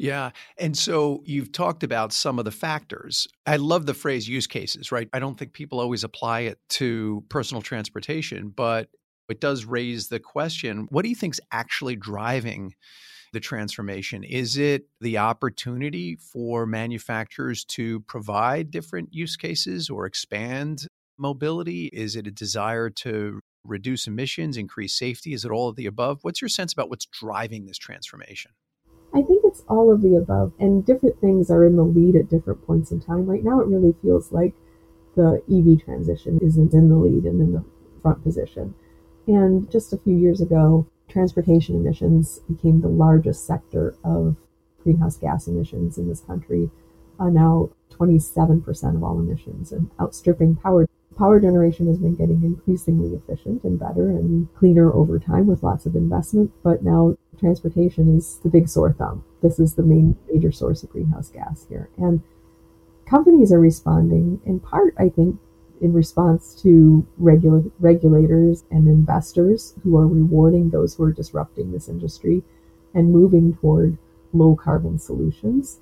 Yeah. 0.01 0.31
And 0.57 0.79
so 0.79 1.23
you've 1.27 1.53
talked 1.53 1.83
about 1.83 2.15
some 2.15 2.39
of 2.39 2.47
the 2.47 2.51
factors. 2.51 3.29
I 3.45 3.57
love 3.57 3.85
the 3.85 3.93
phrase 3.93 4.27
use 4.27 4.47
cases, 4.47 4.91
right? 4.91 5.11
I 5.13 5.19
don't 5.19 5.39
think 5.39 5.53
people 5.53 5.79
always 5.79 6.05
apply 6.05 6.41
it 6.41 6.59
to 6.71 7.23
personal 7.29 7.61
transportation, 7.61 8.49
but 8.49 8.89
it 9.29 9.43
does 9.43 9.67
raise 9.67 10.09
the 10.09 10.19
question 10.19 10.89
what 10.89 11.03
do 11.03 11.11
you 11.11 11.15
think 11.15 11.35
is 11.35 11.41
actually 11.53 11.97
driving 11.97 12.75
the 13.35 13.41
transformation? 13.41 14.25
Is 14.25 14.57
it 14.57 14.89
the 15.03 15.19
opportunity 15.19 16.17
for 16.17 16.65
manufacturers 16.65 17.67
to 17.67 18.01
provide 18.01 18.71
different 18.71 19.13
use 19.13 19.37
cases 19.37 19.91
or 19.91 20.07
expand 20.07 20.87
mobility? 21.19 21.91
Is 21.93 22.17
it 22.17 22.27
a 22.27 22.31
desire 22.31 22.89
to 22.89 23.39
reduce 23.67 24.07
emissions, 24.07 24.57
increase 24.57 24.99
safety? 24.99 25.35
Is 25.35 25.45
it 25.45 25.51
all 25.51 25.69
of 25.69 25.77
the 25.77 25.85
above? 25.85 26.21
What's 26.23 26.41
your 26.41 26.49
sense 26.49 26.73
about 26.73 26.89
what's 26.89 27.05
driving 27.05 27.67
this 27.67 27.77
transformation? 27.77 28.53
It's 29.51 29.65
all 29.69 29.93
of 29.93 30.01
the 30.01 30.15
above, 30.15 30.53
and 30.61 30.87
different 30.87 31.21
things 31.21 31.51
are 31.51 31.65
in 31.65 31.75
the 31.75 31.83
lead 31.83 32.15
at 32.15 32.29
different 32.29 32.65
points 32.65 32.93
in 32.93 33.01
time. 33.01 33.27
Right 33.27 33.43
now, 33.43 33.59
it 33.61 33.67
really 33.67 33.97
feels 34.01 34.31
like 34.31 34.55
the 35.17 35.43
EV 35.51 35.85
transition 35.85 36.39
isn't 36.41 36.73
in 36.73 36.89
the 36.89 36.95
lead 36.95 37.25
and 37.25 37.41
in 37.41 37.53
the 37.53 37.65
front 38.01 38.23
position. 38.23 38.75
And 39.27 39.69
just 39.69 39.93
a 39.93 39.99
few 39.99 40.17
years 40.17 40.41
ago, 40.41 40.87
transportation 41.09 41.75
emissions 41.75 42.39
became 42.49 42.81
the 42.81 42.89
largest 42.89 43.45
sector 43.45 43.97
of 44.05 44.37
greenhouse 44.85 45.17
gas 45.17 45.49
emissions 45.49 45.99
in 45.99 46.09
this 46.09 46.21
country, 46.21 46.71
now 47.19 47.71
27% 47.91 48.95
of 48.95 49.03
all 49.03 49.19
emissions 49.19 49.73
and 49.73 49.91
outstripping 50.01 50.55
power. 50.57 50.89
Power 51.19 51.41
generation 51.41 51.89
has 51.89 51.99
been 51.99 52.15
getting 52.15 52.45
increasingly 52.45 53.17
efficient 53.17 53.65
and 53.65 53.81
better 53.81 54.11
and 54.11 54.47
cleaner 54.55 54.93
over 54.93 55.19
time 55.19 55.49
with 55.49 55.65
lots 55.65 55.87
of 55.87 55.97
investment, 55.97 56.53
but 56.63 56.85
now 56.85 57.17
transportation 57.41 58.17
is 58.17 58.39
the 58.43 58.49
big 58.49 58.69
sore 58.69 58.93
thumb. 58.93 59.25
This 59.43 59.59
is 59.59 59.75
the 59.75 59.83
main 59.83 60.17
major 60.33 60.53
source 60.53 60.83
of 60.83 60.91
greenhouse 60.91 61.31
gas 61.31 61.67
here. 61.69 61.89
And 61.97 62.23
companies 63.07 63.53
are 63.53 63.61
responding 63.61 64.41
in 64.45 64.61
part, 64.61 64.95
I 64.99 65.09
think, 65.09 65.39
in 65.81 65.93
response 65.93 66.55
to 66.63 67.07
regula- 67.17 67.71
regulators 67.81 68.65
and 68.71 68.87
investors 68.87 69.75
who 69.83 69.97
are 69.97 70.07
rewarding 70.07 70.71
those 70.71 70.95
who 70.95 71.05
are 71.05 71.13
disrupting 71.13 71.73
this 71.73 71.89
industry 71.89 72.43
and 72.95 73.13
moving 73.13 73.55
toward 73.55 73.97
low 74.33 74.55
carbon 74.55 74.99
solutions. 74.99 75.81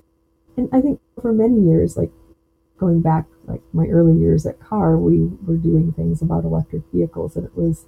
And 0.55 0.69
I 0.71 0.81
think 0.81 1.01
for 1.21 1.33
many 1.33 1.59
years, 1.59 1.97
like 1.97 2.11
going 2.77 3.01
back 3.01 3.25
like 3.45 3.61
my 3.73 3.87
early 3.87 4.17
years 4.17 4.45
at 4.45 4.59
CAR, 4.59 4.97
we 4.97 5.29
were 5.45 5.57
doing 5.57 5.91
things 5.91 6.21
about 6.21 6.45
electric 6.45 6.83
vehicles 6.93 7.35
and 7.35 7.45
it 7.45 7.55
was 7.55 7.85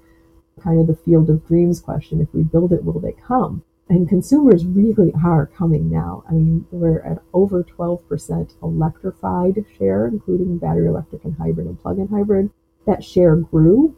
kind 0.59 0.79
of 0.79 0.87
the 0.87 0.95
field 0.95 1.29
of 1.29 1.45
dreams 1.47 1.79
question. 1.79 2.21
If 2.21 2.33
we 2.33 2.43
build 2.43 2.73
it, 2.73 2.83
will 2.83 2.99
they 2.99 3.13
come? 3.13 3.63
And 3.89 4.07
consumers 4.07 4.65
really 4.65 5.11
are 5.21 5.47
coming 5.47 5.89
now. 5.89 6.23
I 6.29 6.33
mean, 6.33 6.65
we're 6.71 7.01
at 7.01 7.21
over 7.33 7.63
12% 7.63 8.53
electrified 8.63 9.65
share, 9.77 10.07
including 10.07 10.59
battery 10.59 10.87
electric 10.87 11.25
and 11.25 11.35
hybrid 11.37 11.67
and 11.67 11.81
plug 11.81 11.99
in 11.99 12.07
hybrid. 12.07 12.51
That 12.85 13.03
share 13.03 13.35
grew 13.35 13.97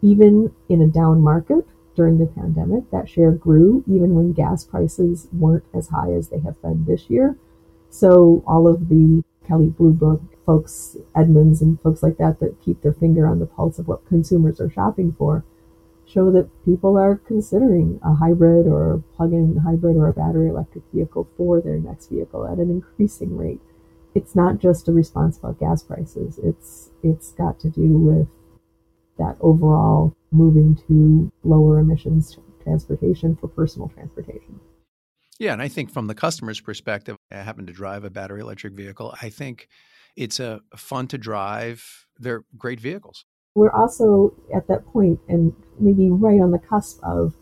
even 0.00 0.54
in 0.68 0.80
a 0.80 0.86
down 0.86 1.20
market 1.20 1.66
during 1.94 2.18
the 2.18 2.26
pandemic. 2.26 2.90
That 2.90 3.08
share 3.08 3.32
grew 3.32 3.84
even 3.86 4.14
when 4.14 4.32
gas 4.32 4.64
prices 4.64 5.28
weren't 5.32 5.64
as 5.74 5.88
high 5.88 6.12
as 6.12 6.28
they 6.28 6.40
have 6.40 6.60
been 6.62 6.84
this 6.86 7.10
year. 7.10 7.36
So, 7.90 8.42
all 8.46 8.66
of 8.66 8.88
the 8.88 9.22
Kelley 9.46 9.68
Blue 9.68 9.92
Book 9.92 10.22
folks, 10.44 10.96
Edmunds, 11.14 11.60
and 11.60 11.80
folks 11.82 12.02
like 12.02 12.16
that, 12.18 12.40
that 12.40 12.62
keep 12.64 12.80
their 12.82 12.92
finger 12.92 13.26
on 13.26 13.40
the 13.40 13.46
pulse 13.46 13.78
of 13.78 13.88
what 13.88 14.06
consumers 14.06 14.60
are 14.60 14.70
shopping 14.70 15.14
for 15.18 15.44
show 16.06 16.30
that 16.30 16.48
people 16.64 16.96
are 16.96 17.16
considering 17.16 18.00
a 18.04 18.14
hybrid 18.14 18.66
or 18.66 19.02
plug-in 19.16 19.56
hybrid 19.58 19.96
or 19.96 20.08
a 20.08 20.12
battery 20.12 20.48
electric 20.48 20.84
vehicle 20.94 21.28
for 21.36 21.60
their 21.60 21.78
next 21.78 22.08
vehicle 22.08 22.46
at 22.46 22.58
an 22.58 22.70
increasing 22.70 23.36
rate. 23.36 23.60
It's 24.14 24.34
not 24.34 24.58
just 24.58 24.88
a 24.88 24.92
response 24.92 25.36
about 25.38 25.58
gas 25.58 25.82
prices. 25.82 26.38
It's 26.42 26.90
it's 27.02 27.32
got 27.32 27.60
to 27.60 27.70
do 27.70 27.98
with 27.98 28.28
that 29.18 29.36
overall 29.40 30.16
moving 30.30 30.78
to 30.86 31.30
lower 31.42 31.78
emissions 31.78 32.38
transportation 32.62 33.36
for 33.36 33.48
personal 33.48 33.88
transportation. 33.88 34.60
Yeah, 35.38 35.52
and 35.52 35.60
I 35.60 35.68
think 35.68 35.92
from 35.92 36.06
the 36.06 36.14
customer's 36.14 36.60
perspective, 36.60 37.16
uh, 37.32 37.36
I 37.36 37.42
happen 37.42 37.66
to 37.66 37.72
drive 37.72 38.04
a 38.04 38.10
battery 38.10 38.40
electric 38.40 38.72
vehicle. 38.72 39.14
I 39.20 39.28
think 39.28 39.68
it's 40.16 40.40
a 40.40 40.62
fun 40.76 41.08
to 41.08 41.18
drive. 41.18 41.84
They're 42.18 42.44
great 42.56 42.80
vehicles 42.80 43.26
we're 43.56 43.70
also 43.70 44.34
at 44.54 44.68
that 44.68 44.86
point 44.86 45.18
and 45.28 45.52
maybe 45.80 46.10
right 46.10 46.40
on 46.40 46.50
the 46.50 46.58
cusp 46.58 47.02
of 47.02 47.34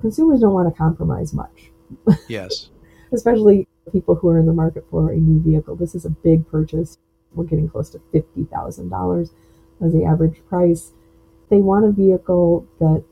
consumers 0.00 0.40
don't 0.40 0.54
want 0.54 0.68
to 0.68 0.76
compromise 0.76 1.32
much. 1.32 1.70
Yes. 2.28 2.70
Especially 3.12 3.68
people 3.92 4.16
who 4.16 4.28
are 4.28 4.38
in 4.38 4.46
the 4.46 4.52
market 4.52 4.84
for 4.90 5.12
a 5.12 5.16
new 5.16 5.40
vehicle. 5.40 5.76
This 5.76 5.94
is 5.94 6.04
a 6.04 6.10
big 6.10 6.48
purchase. 6.50 6.98
We're 7.34 7.44
getting 7.44 7.68
close 7.68 7.90
to 7.90 8.00
$50,000 8.12 9.30
as 9.84 9.92
the 9.92 10.04
average 10.04 10.44
price. 10.48 10.92
They 11.50 11.58
want 11.58 11.84
a 11.84 11.92
vehicle 11.92 12.66
that 12.80 13.04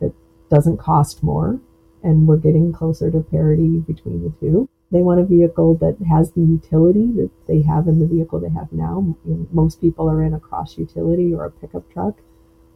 that 0.00 0.12
doesn't 0.50 0.76
cost 0.78 1.22
more 1.22 1.58
and 2.02 2.26
we're 2.26 2.36
getting 2.36 2.72
closer 2.72 3.10
to 3.10 3.20
parity 3.20 3.78
between 3.78 4.24
the 4.24 4.32
two. 4.40 4.68
They 4.90 5.02
want 5.02 5.20
a 5.20 5.24
vehicle 5.24 5.74
that 5.76 5.98
has 6.08 6.32
the 6.32 6.40
utility 6.40 7.06
that 7.12 7.30
they 7.46 7.62
have 7.62 7.88
in 7.88 7.98
the 7.98 8.06
vehicle 8.06 8.40
they 8.40 8.48
have 8.48 8.72
now. 8.72 9.16
Most 9.52 9.80
people 9.80 10.08
are 10.08 10.22
in 10.22 10.32
a 10.32 10.40
cross 10.40 10.78
utility 10.78 11.34
or 11.34 11.44
a 11.44 11.50
pickup 11.50 11.90
truck. 11.92 12.16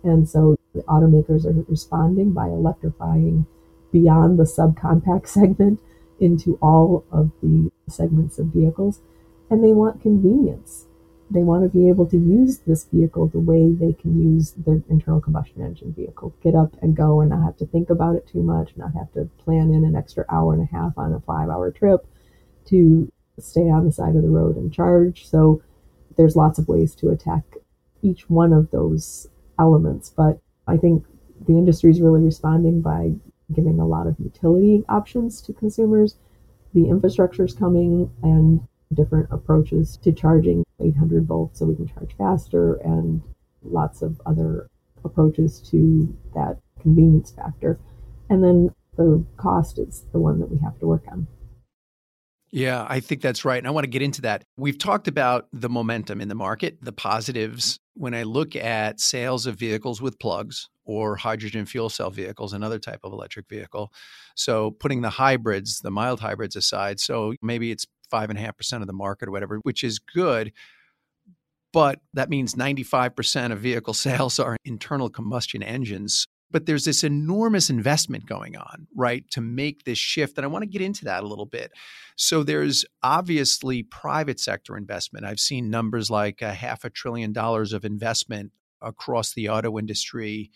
And 0.02 0.28
so 0.28 0.58
the 0.74 0.82
automakers 0.82 1.46
are 1.46 1.64
responding 1.68 2.32
by 2.32 2.48
electrifying 2.48 3.46
beyond 3.90 4.38
the 4.38 4.44
subcompact 4.44 5.26
segment 5.38 5.80
into 6.20 6.58
all 6.60 7.04
of 7.10 7.30
the 7.42 7.70
segments 7.88 8.38
of 8.38 8.46
vehicles. 8.46 9.00
And 9.48 9.64
they 9.64 9.72
want 9.72 10.02
convenience. 10.02 10.86
They 11.32 11.42
want 11.42 11.62
to 11.62 11.68
be 11.70 11.88
able 11.88 12.04
to 12.06 12.18
use 12.18 12.58
this 12.58 12.84
vehicle 12.84 13.28
the 13.28 13.40
way 13.40 13.72
they 13.72 13.94
can 13.94 14.20
use 14.20 14.52
their 14.52 14.82
internal 14.90 15.20
combustion 15.20 15.62
engine 15.62 15.94
vehicle. 15.94 16.34
Get 16.42 16.54
up 16.54 16.76
and 16.82 16.94
go 16.94 17.20
and 17.22 17.30
not 17.30 17.42
have 17.42 17.56
to 17.58 17.66
think 17.66 17.88
about 17.88 18.16
it 18.16 18.28
too 18.28 18.42
much, 18.42 18.76
not 18.76 18.92
have 18.92 19.10
to 19.14 19.30
plan 19.38 19.72
in 19.72 19.84
an 19.84 19.96
extra 19.96 20.26
hour 20.28 20.52
and 20.52 20.62
a 20.62 20.66
half 20.66 20.98
on 20.98 21.14
a 21.14 21.20
five 21.20 21.48
hour 21.48 21.70
trip 21.70 22.06
to 22.66 23.10
stay 23.38 23.70
on 23.70 23.86
the 23.86 23.92
side 23.92 24.14
of 24.14 24.22
the 24.22 24.28
road 24.28 24.56
and 24.56 24.74
charge. 24.74 25.26
So 25.26 25.62
there's 26.16 26.36
lots 26.36 26.58
of 26.58 26.68
ways 26.68 26.94
to 26.96 27.08
attack 27.08 27.44
each 28.02 28.28
one 28.28 28.52
of 28.52 28.70
those 28.70 29.28
elements. 29.58 30.10
But 30.10 30.38
I 30.66 30.76
think 30.76 31.06
the 31.46 31.54
industry 31.54 31.90
is 31.90 32.02
really 32.02 32.20
responding 32.20 32.82
by 32.82 33.14
giving 33.54 33.80
a 33.80 33.86
lot 33.86 34.06
of 34.06 34.18
utility 34.18 34.84
options 34.88 35.40
to 35.42 35.54
consumers. 35.54 36.16
The 36.74 36.88
infrastructure 36.88 37.44
is 37.44 37.54
coming 37.54 38.10
and 38.22 38.66
different 38.94 39.28
approaches 39.30 39.96
to 39.98 40.12
charging 40.12 40.64
800 40.80 41.26
volts 41.26 41.58
so 41.58 41.66
we 41.66 41.76
can 41.76 41.88
charge 41.88 42.14
faster 42.16 42.74
and 42.76 43.22
lots 43.62 44.02
of 44.02 44.20
other 44.26 44.68
approaches 45.04 45.60
to 45.70 46.16
that 46.34 46.58
convenience 46.80 47.30
factor. 47.30 47.78
And 48.28 48.42
then 48.42 48.74
the 48.96 49.24
cost 49.36 49.78
is 49.78 50.04
the 50.12 50.18
one 50.18 50.40
that 50.40 50.50
we 50.50 50.58
have 50.58 50.78
to 50.80 50.86
work 50.86 51.04
on. 51.10 51.26
Yeah, 52.54 52.86
I 52.86 53.00
think 53.00 53.22
that's 53.22 53.46
right. 53.46 53.56
And 53.56 53.66
I 53.66 53.70
want 53.70 53.84
to 53.84 53.90
get 53.90 54.02
into 54.02 54.20
that. 54.22 54.44
We've 54.58 54.76
talked 54.76 55.08
about 55.08 55.48
the 55.54 55.70
momentum 55.70 56.20
in 56.20 56.28
the 56.28 56.34
market, 56.34 56.76
the 56.82 56.92
positives. 56.92 57.78
When 57.94 58.14
I 58.14 58.24
look 58.24 58.54
at 58.54 59.00
sales 59.00 59.46
of 59.46 59.56
vehicles 59.58 60.02
with 60.02 60.18
plugs 60.18 60.68
or 60.84 61.16
hydrogen 61.16 61.64
fuel 61.64 61.88
cell 61.88 62.10
vehicles, 62.10 62.52
another 62.52 62.78
type 62.78 63.00
of 63.04 63.12
electric 63.12 63.48
vehicle. 63.48 63.90
So 64.36 64.70
putting 64.70 65.00
the 65.00 65.10
hybrids, 65.10 65.80
the 65.80 65.90
mild 65.90 66.20
hybrids 66.20 66.54
aside, 66.54 67.00
so 67.00 67.32
maybe 67.40 67.70
it's 67.70 67.86
five 68.12 68.28
and 68.28 68.38
a 68.38 68.42
half 68.42 68.58
percent 68.58 68.82
of 68.82 68.86
the 68.86 68.92
market 68.92 69.28
or 69.28 69.32
whatever, 69.32 69.58
which 69.62 69.82
is 69.82 69.98
good. 69.98 70.52
But 71.72 72.00
that 72.12 72.28
means 72.28 72.54
95% 72.54 73.52
of 73.52 73.58
vehicle 73.58 73.94
sales 74.06 74.38
are 74.38 74.56
internal 74.64 75.08
combustion 75.08 75.62
engines. 75.62 76.26
But 76.50 76.66
there's 76.66 76.84
this 76.84 77.02
enormous 77.02 77.70
investment 77.70 78.26
going 78.26 78.58
on, 78.58 78.86
right, 78.94 79.24
to 79.30 79.40
make 79.40 79.84
this 79.84 79.96
shift. 79.96 80.36
And 80.36 80.44
I 80.44 80.48
want 80.48 80.64
to 80.64 80.68
get 80.68 80.82
into 80.82 81.06
that 81.06 81.24
a 81.24 81.26
little 81.26 81.46
bit. 81.46 81.72
So 82.16 82.42
there's 82.42 82.84
obviously 83.02 83.82
private 83.82 84.38
sector 84.38 84.76
investment. 84.76 85.24
I've 85.24 85.40
seen 85.40 85.70
numbers 85.70 86.10
like 86.10 86.42
a 86.42 86.52
half 86.52 86.84
a 86.84 86.90
trillion 86.90 87.32
dollars 87.32 87.72
of 87.72 87.86
investment 87.86 88.52
across 88.82 89.32
the 89.32 89.48
auto 89.48 89.78
industry, 89.78 90.50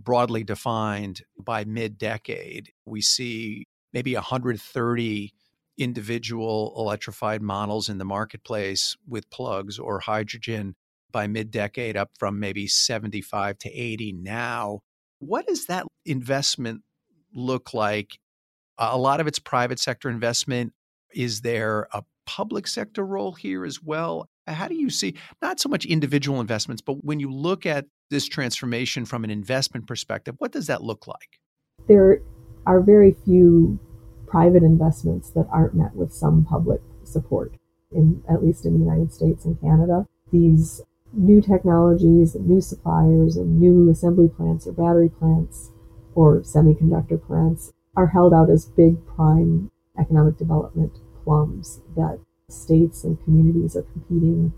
broadly 0.00 0.44
defined 0.44 1.20
by 1.38 1.64
mid 1.64 1.98
decade. 1.98 2.72
We 2.86 3.02
see 3.02 3.66
maybe 3.92 4.14
130 4.14 5.34
individual 5.78 6.74
electrified 6.76 7.42
models 7.42 7.88
in 7.88 7.98
the 7.98 8.04
marketplace 8.04 8.96
with 9.06 9.30
plugs 9.30 9.78
or 9.78 10.00
hydrogen 10.00 10.74
by 11.12 11.26
mid 11.26 11.50
decade, 11.50 11.96
up 11.96 12.10
from 12.18 12.40
maybe 12.40 12.66
75 12.66 13.58
to 13.58 13.70
80 13.70 14.12
now. 14.12 14.80
What 15.20 15.46
does 15.46 15.66
that 15.66 15.86
investment 16.04 16.82
look 17.32 17.72
like? 17.72 18.18
A 18.78 18.98
lot 18.98 19.20
of 19.20 19.26
it's 19.26 19.38
private 19.38 19.78
sector 19.78 20.10
investment. 20.10 20.72
Is 21.14 21.42
there 21.42 21.86
a 21.92 22.02
public 22.26 22.66
sector 22.66 23.06
role 23.06 23.32
here 23.32 23.64
as 23.64 23.82
well? 23.82 24.28
How 24.46 24.68
do 24.68 24.74
you 24.74 24.90
see 24.90 25.14
not 25.40 25.60
so 25.60 25.68
much 25.68 25.86
individual 25.86 26.40
investments, 26.40 26.82
but 26.82 27.04
when 27.04 27.20
you 27.20 27.30
look 27.30 27.64
at 27.64 27.86
this 28.10 28.26
transformation 28.26 29.04
from 29.04 29.24
an 29.24 29.30
investment 29.30 29.86
perspective, 29.86 30.34
what 30.38 30.52
does 30.52 30.66
that 30.66 30.82
look 30.82 31.06
like? 31.06 31.38
There 31.88 32.20
are 32.66 32.80
very 32.80 33.14
few 33.24 33.78
private 34.34 34.64
investments 34.64 35.30
that 35.30 35.46
aren't 35.52 35.76
met 35.76 35.94
with 35.94 36.12
some 36.12 36.44
public 36.44 36.80
support, 37.04 37.54
in, 37.92 38.20
at 38.28 38.42
least 38.42 38.66
in 38.66 38.72
the 38.72 38.84
United 38.84 39.12
States 39.12 39.44
and 39.44 39.60
Canada. 39.60 40.08
These 40.32 40.82
new 41.12 41.40
technologies, 41.40 42.34
and 42.34 42.48
new 42.48 42.60
suppliers, 42.60 43.36
and 43.36 43.60
new 43.60 43.88
assembly 43.88 44.28
plants 44.28 44.66
or 44.66 44.72
battery 44.72 45.08
plants 45.08 45.70
or 46.16 46.40
semiconductor 46.40 47.24
plants 47.24 47.72
are 47.94 48.08
held 48.08 48.34
out 48.34 48.50
as 48.50 48.64
big 48.64 48.96
prime 49.06 49.70
economic 50.00 50.36
development 50.36 50.98
plums 51.22 51.80
that 51.96 52.18
states 52.50 53.04
and 53.04 53.22
communities 53.22 53.76
are 53.76 53.86
competing 53.92 54.52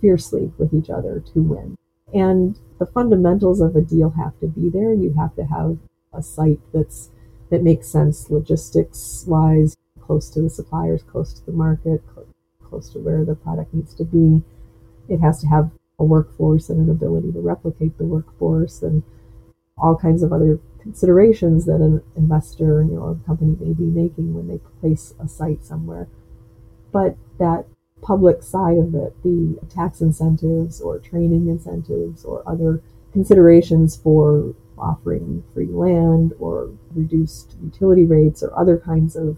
fiercely 0.00 0.52
with 0.56 0.72
each 0.72 0.88
other 0.88 1.18
to 1.34 1.42
win. 1.42 1.76
And 2.14 2.60
the 2.78 2.86
fundamentals 2.86 3.60
of 3.60 3.74
a 3.74 3.80
deal 3.80 4.10
have 4.10 4.38
to 4.38 4.46
be 4.46 4.68
there. 4.68 4.94
You 4.94 5.14
have 5.18 5.34
to 5.34 5.46
have 5.46 5.78
a 6.14 6.22
site 6.22 6.60
that's 6.72 7.10
that 7.50 7.62
makes 7.62 7.88
sense 7.88 8.30
logistics 8.30 9.24
wise, 9.26 9.76
close 10.00 10.30
to 10.30 10.42
the 10.42 10.50
suppliers, 10.50 11.02
close 11.02 11.32
to 11.32 11.46
the 11.46 11.52
market, 11.52 12.02
cl- 12.14 12.26
close 12.62 12.90
to 12.90 12.98
where 12.98 13.24
the 13.24 13.34
product 13.34 13.72
needs 13.72 13.94
to 13.94 14.04
be. 14.04 14.42
It 15.08 15.20
has 15.20 15.40
to 15.40 15.46
have 15.46 15.70
a 15.98 16.04
workforce 16.04 16.68
and 16.68 16.80
an 16.80 16.90
ability 16.90 17.32
to 17.32 17.40
replicate 17.40 17.96
the 17.98 18.04
workforce 18.04 18.82
and 18.82 19.02
all 19.78 19.96
kinds 19.96 20.22
of 20.22 20.32
other 20.32 20.58
considerations 20.80 21.64
that 21.66 21.80
an 21.80 22.02
investor 22.16 22.82
you 22.82 22.94
know, 22.94 23.18
a 23.22 23.26
company 23.26 23.56
may 23.60 23.72
be 23.72 23.84
making 23.84 24.34
when 24.34 24.48
they 24.48 24.58
place 24.80 25.14
a 25.20 25.28
site 25.28 25.64
somewhere. 25.64 26.08
But 26.92 27.16
that 27.38 27.66
public 28.02 28.42
side 28.42 28.78
of 28.78 28.94
it, 28.94 29.22
the 29.22 29.58
tax 29.68 30.00
incentives 30.00 30.80
or 30.80 30.98
training 30.98 31.48
incentives 31.48 32.24
or 32.24 32.42
other 32.46 32.82
considerations 33.12 33.96
for 33.96 34.54
offering 34.78 35.42
free 35.54 35.66
land 35.66 36.32
or 36.38 36.70
reduced 36.94 37.56
utility 37.62 38.04
rates 38.04 38.42
or 38.42 38.56
other 38.58 38.78
kinds 38.78 39.16
of 39.16 39.36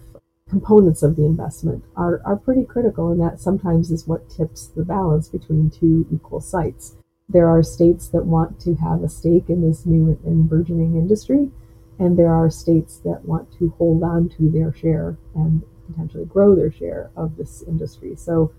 components 0.49 1.03
of 1.03 1.15
the 1.15 1.25
investment 1.25 1.83
are, 1.95 2.21
are 2.25 2.35
pretty 2.35 2.65
critical, 2.65 3.11
and 3.11 3.21
that 3.21 3.39
sometimes 3.39 3.91
is 3.91 4.07
what 4.07 4.29
tips 4.29 4.67
the 4.67 4.83
balance 4.83 5.27
between 5.27 5.69
two 5.69 6.07
equal 6.11 6.41
sites. 6.41 6.95
There 7.27 7.47
are 7.47 7.61
states 7.61 8.07
that 8.09 8.25
want 8.25 8.59
to 8.61 8.73
have 8.75 9.03
a 9.03 9.09
stake 9.09 9.49
in 9.49 9.61
this 9.61 9.85
new 9.85 10.19
and 10.25 10.49
burgeoning 10.49 10.95
industry, 10.95 11.51
and 11.99 12.17
there 12.17 12.33
are 12.33 12.49
states 12.49 12.97
that 13.05 13.25
want 13.25 13.51
to 13.59 13.73
hold 13.77 14.03
on 14.03 14.29
to 14.29 14.49
their 14.49 14.73
share 14.73 15.17
and 15.35 15.61
potentially 15.87 16.25
grow 16.25 16.55
their 16.55 16.71
share 16.71 17.11
of 17.15 17.37
this 17.37 17.61
industry. 17.67 18.15
So 18.15 18.51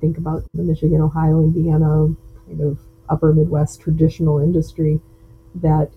think 0.00 0.18
about 0.18 0.44
the 0.54 0.62
Michigan, 0.62 1.00
Ohio, 1.00 1.40
Indiana 1.40 2.14
kind 2.46 2.60
of 2.60 2.78
upper 3.08 3.32
Midwest 3.32 3.80
traditional 3.80 4.38
industry 4.38 5.00
that 5.54 5.92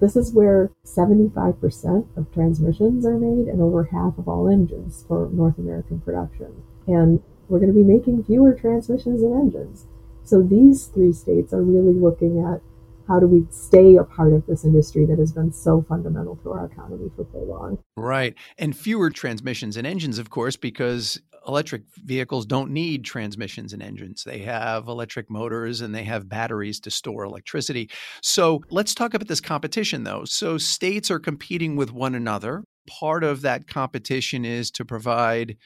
this 0.00 0.16
is 0.16 0.32
where 0.32 0.70
75% 0.84 2.06
of 2.16 2.32
transmissions 2.32 3.06
are 3.06 3.18
made 3.18 3.48
and 3.48 3.60
over 3.60 3.84
half 3.84 4.18
of 4.18 4.28
all 4.28 4.48
engines 4.48 5.04
for 5.08 5.30
North 5.32 5.58
American 5.58 6.00
production. 6.00 6.62
And 6.86 7.22
we're 7.48 7.60
going 7.60 7.72
to 7.72 7.74
be 7.74 7.84
making 7.84 8.24
fewer 8.24 8.52
transmissions 8.52 9.22
and 9.22 9.34
engines. 9.34 9.86
So 10.24 10.42
these 10.42 10.86
three 10.86 11.12
states 11.12 11.52
are 11.52 11.62
really 11.62 11.94
looking 11.94 12.44
at 12.44 12.60
how 13.08 13.20
do 13.20 13.26
we 13.26 13.46
stay 13.50 13.94
a 13.94 14.02
part 14.02 14.32
of 14.32 14.46
this 14.46 14.64
industry 14.64 15.04
that 15.06 15.18
has 15.18 15.32
been 15.32 15.52
so 15.52 15.84
fundamental 15.88 16.36
to 16.42 16.50
our 16.50 16.66
economy 16.66 17.08
for 17.14 17.24
so 17.32 17.38
long? 17.38 17.78
Right. 17.96 18.34
And 18.58 18.76
fewer 18.76 19.10
transmissions 19.10 19.76
and 19.76 19.86
engines, 19.86 20.18
of 20.18 20.30
course, 20.30 20.56
because 20.56 21.20
electric 21.46 21.82
vehicles 22.04 22.46
don't 22.46 22.70
need 22.70 23.04
transmissions 23.04 23.72
and 23.72 23.82
engines. 23.82 24.24
They 24.24 24.38
have 24.40 24.88
electric 24.88 25.30
motors 25.30 25.80
and 25.80 25.94
they 25.94 26.04
have 26.04 26.28
batteries 26.28 26.80
to 26.80 26.90
store 26.90 27.24
electricity. 27.24 27.90
So 28.22 28.62
let's 28.70 28.94
talk 28.94 29.14
about 29.14 29.28
this 29.28 29.40
competition, 29.40 30.04
though. 30.04 30.24
So 30.24 30.58
states 30.58 31.10
are 31.10 31.18
competing 31.18 31.76
with 31.76 31.92
one 31.92 32.14
another. 32.14 32.64
Part 32.88 33.24
of 33.24 33.42
that 33.42 33.66
competition 33.66 34.44
is 34.44 34.70
to 34.72 34.84
provide 34.84 35.56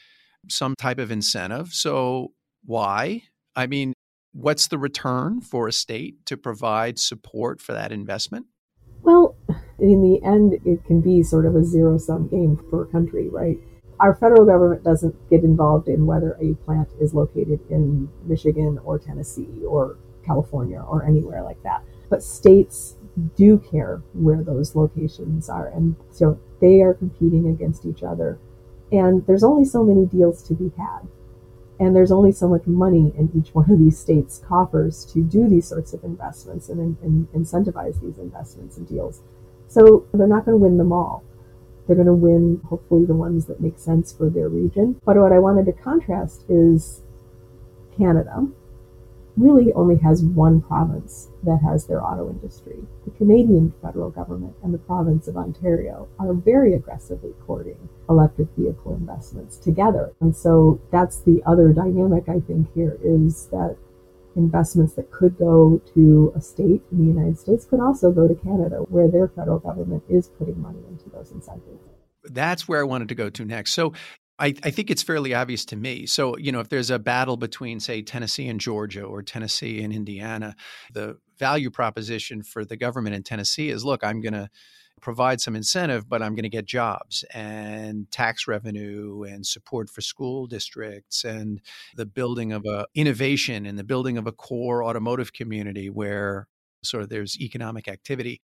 some 0.48 0.74
type 0.76 0.98
of 0.98 1.10
incentive. 1.10 1.68
So 1.68 2.32
why? 2.64 3.22
I 3.56 3.66
mean, 3.66 3.92
what's 4.32 4.68
the 4.68 4.78
return 4.78 5.40
for 5.40 5.68
a 5.68 5.72
state 5.72 6.24
to 6.26 6.36
provide 6.36 6.98
support 6.98 7.60
for 7.60 7.72
that 7.72 7.92
investment? 7.92 8.46
Well, 9.02 9.36
in 9.78 10.02
the 10.02 10.20
end, 10.26 10.54
it 10.64 10.84
can 10.84 11.00
be 11.00 11.22
sort 11.22 11.46
of 11.46 11.56
a 11.56 11.64
zero 11.64 11.98
sum 11.98 12.28
game 12.28 12.58
for 12.68 12.82
a 12.82 12.86
country, 12.86 13.28
right? 13.28 13.56
Our 14.00 14.14
federal 14.14 14.46
government 14.46 14.82
doesn't 14.82 15.14
get 15.28 15.44
involved 15.44 15.88
in 15.88 16.06
whether 16.06 16.32
a 16.40 16.54
plant 16.64 16.88
is 16.98 17.12
located 17.12 17.60
in 17.68 18.08
Michigan 18.24 18.78
or 18.82 18.98
Tennessee 18.98 19.64
or 19.68 19.98
California 20.24 20.80
or 20.80 21.04
anywhere 21.04 21.42
like 21.42 21.62
that. 21.62 21.84
But 22.08 22.22
states 22.22 22.96
do 23.36 23.58
care 23.58 24.02
where 24.14 24.42
those 24.42 24.74
locations 24.74 25.50
are. 25.50 25.68
And 25.68 25.96
so 26.10 26.38
they 26.60 26.80
are 26.80 26.94
competing 26.94 27.48
against 27.48 27.84
each 27.84 28.02
other. 28.02 28.38
And 28.90 29.26
there's 29.26 29.44
only 29.44 29.64
so 29.64 29.84
many 29.84 30.06
deals 30.06 30.42
to 30.44 30.54
be 30.54 30.72
had. 30.78 31.06
And 31.78 31.94
there's 31.94 32.12
only 32.12 32.32
so 32.32 32.48
much 32.48 32.66
money 32.66 33.12
in 33.16 33.30
each 33.34 33.54
one 33.54 33.70
of 33.70 33.78
these 33.78 33.98
states' 33.98 34.42
coffers 34.46 35.04
to 35.12 35.22
do 35.22 35.48
these 35.48 35.66
sorts 35.66 35.92
of 35.92 36.04
investments 36.04 36.68
and, 36.68 36.96
and 37.02 37.32
incentivize 37.32 38.00
these 38.00 38.18
investments 38.18 38.76
and 38.76 38.88
deals. 38.88 39.22
So 39.68 40.06
they're 40.12 40.26
not 40.26 40.44
going 40.44 40.58
to 40.58 40.62
win 40.62 40.78
them 40.78 40.92
all. 40.92 41.22
They're 41.90 41.96
going 41.96 42.06
to 42.06 42.14
win, 42.14 42.60
hopefully, 42.68 43.04
the 43.04 43.16
ones 43.16 43.46
that 43.46 43.60
make 43.60 43.76
sense 43.76 44.12
for 44.12 44.30
their 44.30 44.48
region. 44.48 45.00
But 45.04 45.16
what 45.16 45.32
I 45.32 45.40
wanted 45.40 45.66
to 45.66 45.72
contrast 45.72 46.44
is 46.48 47.02
Canada, 47.98 48.46
really 49.36 49.72
only 49.72 49.96
has 49.96 50.22
one 50.22 50.60
province 50.60 51.30
that 51.42 51.58
has 51.64 51.86
their 51.86 52.00
auto 52.00 52.30
industry. 52.30 52.76
The 53.04 53.10
Canadian 53.10 53.74
federal 53.82 54.08
government 54.08 54.54
and 54.62 54.72
the 54.72 54.78
province 54.78 55.26
of 55.26 55.36
Ontario 55.36 56.06
are 56.20 56.32
very 56.32 56.74
aggressively 56.74 57.32
courting 57.44 57.88
electric 58.08 58.50
vehicle 58.56 58.94
investments 58.94 59.56
together. 59.56 60.12
And 60.20 60.36
so 60.36 60.80
that's 60.92 61.18
the 61.22 61.42
other 61.44 61.72
dynamic 61.72 62.28
I 62.28 62.38
think 62.38 62.72
here 62.72 62.98
is 63.02 63.46
that 63.46 63.76
investments 64.36 64.94
that 64.94 65.10
could 65.10 65.38
go 65.38 65.80
to 65.94 66.32
a 66.36 66.40
state 66.40 66.82
in 66.90 66.98
the 66.98 67.04
United 67.04 67.38
States 67.38 67.64
could 67.64 67.80
also 67.80 68.10
go 68.10 68.28
to 68.28 68.34
Canada, 68.34 68.76
where 68.88 69.08
their 69.08 69.28
federal 69.28 69.58
government 69.58 70.02
is 70.08 70.28
putting 70.28 70.60
money 70.60 70.80
into 70.88 71.08
those 71.10 71.30
incentives. 71.32 71.82
That's 72.24 72.68
where 72.68 72.80
I 72.80 72.84
wanted 72.84 73.08
to 73.08 73.14
go 73.14 73.30
to 73.30 73.44
next. 73.44 73.72
So 73.72 73.92
I, 74.38 74.54
I, 74.62 74.70
think 74.70 74.90
it's 74.90 75.02
fairly 75.02 75.34
obvious 75.34 75.64
to 75.66 75.76
me. 75.76 76.06
So, 76.06 76.36
you 76.38 76.50
know, 76.50 76.60
if 76.60 76.70
there's 76.70 76.90
a 76.90 76.98
battle 76.98 77.36
between, 77.36 77.78
say, 77.78 78.00
Tennessee 78.00 78.48
and 78.48 78.58
Georgia 78.58 79.02
or 79.02 79.22
Tennessee 79.22 79.82
and 79.82 79.92
Indiana, 79.92 80.56
the 80.92 81.18
value 81.38 81.70
proposition 81.70 82.42
for 82.42 82.64
the 82.64 82.76
government 82.76 83.14
in 83.14 83.22
Tennessee 83.22 83.68
is 83.68 83.84
look, 83.84 84.02
I'm 84.02 84.20
going 84.22 84.32
to 84.32 84.48
provide 85.00 85.40
some 85.40 85.56
incentive, 85.56 86.08
but 86.08 86.22
I'm 86.22 86.34
going 86.34 86.44
to 86.44 86.48
get 86.48 86.64
jobs 86.64 87.24
and 87.34 88.10
tax 88.10 88.46
revenue 88.46 89.24
and 89.24 89.46
support 89.46 89.90
for 89.90 90.00
school 90.00 90.46
districts 90.46 91.24
and 91.24 91.60
the 91.96 92.06
building 92.06 92.52
of 92.52 92.64
a 92.64 92.86
innovation 92.94 93.66
and 93.66 93.78
the 93.78 93.84
building 93.84 94.18
of 94.18 94.26
a 94.26 94.32
core 94.32 94.84
automotive 94.84 95.32
community 95.32 95.90
where 95.90 96.46
sort 96.82 97.02
of 97.02 97.08
there's 97.08 97.40
economic 97.40 97.88
activity. 97.88 98.40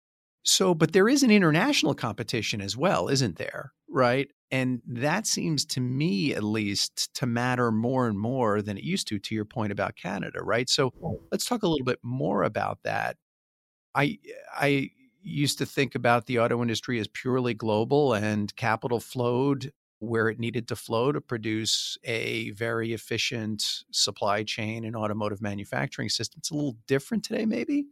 So, 0.45 0.75
but 0.75 0.93
there 0.93 1.09
is 1.09 1.23
an 1.23 1.31
international 1.31 1.95
competition 1.95 2.61
as 2.61 2.77
well, 2.77 3.09
isn't 3.09 3.37
there? 3.37 3.73
Right. 3.89 4.31
And 4.51 4.83
that 4.87 5.27
seems 5.27 5.65
to 5.67 5.81
me, 5.81 6.35
at 6.35 6.43
least, 6.43 7.15
to 7.15 7.27
matter 7.27 7.71
more 7.71 8.09
and 8.09 8.19
more 8.19 8.61
than 8.61 8.77
it 8.77 8.85
used 8.85 9.07
to, 9.09 9.19
to 9.19 9.35
your 9.35 9.45
point 9.45 9.73
about 9.73 9.97
Canada. 9.97 10.43
Right. 10.43 10.69
So 10.69 10.93
let's 11.31 11.47
talk 11.47 11.63
a 11.63 11.69
little 11.69 11.85
bit 11.85 12.01
more 12.03 12.43
about 12.43 12.81
that. 12.85 13.17
I, 13.95 14.19
I, 14.55 14.91
used 15.23 15.59
to 15.59 15.67
think 15.67 15.95
about 15.95 16.27
the 16.27 16.39
auto 16.39 16.61
industry 16.63 16.99
as 16.99 17.09
purely 17.09 17.55
global 17.55 18.15
and 18.15 18.55
capital 18.57 19.01
flowed 19.01 19.73
where 20.01 20.29
it 20.29 20.41
needed 20.41 20.67
to 20.67 20.75
flow 20.75 21.13
to 21.13 21.21
produce 21.21 21.97
a 22.03 22.51
very 22.51 22.93
efficient 22.93 23.85
supply 23.93 24.43
chain 24.43 24.85
and 24.85 24.97
automotive 24.97 25.41
manufacturing 25.41 26.09
system. 26.09 26.39
It's 26.39 26.51
a 26.51 26.55
little 26.55 26.77
different 26.89 27.23
today, 27.23 27.47
maybe. 27.47 27.87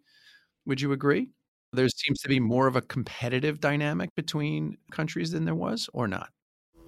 Would 0.67 0.81
you 0.81 0.91
agree? 0.91 1.31
There 1.73 1.89
seems 1.89 2.21
to 2.23 2.29
be 2.29 2.41
more 2.41 2.67
of 2.67 2.75
a 2.75 2.83
competitive 2.83 3.61
dynamic 3.61 4.13
between 4.17 4.77
countries 4.91 5.31
than 5.31 5.45
there 5.45 5.55
was, 5.55 5.89
or 5.93 6.09
not? 6.09 6.31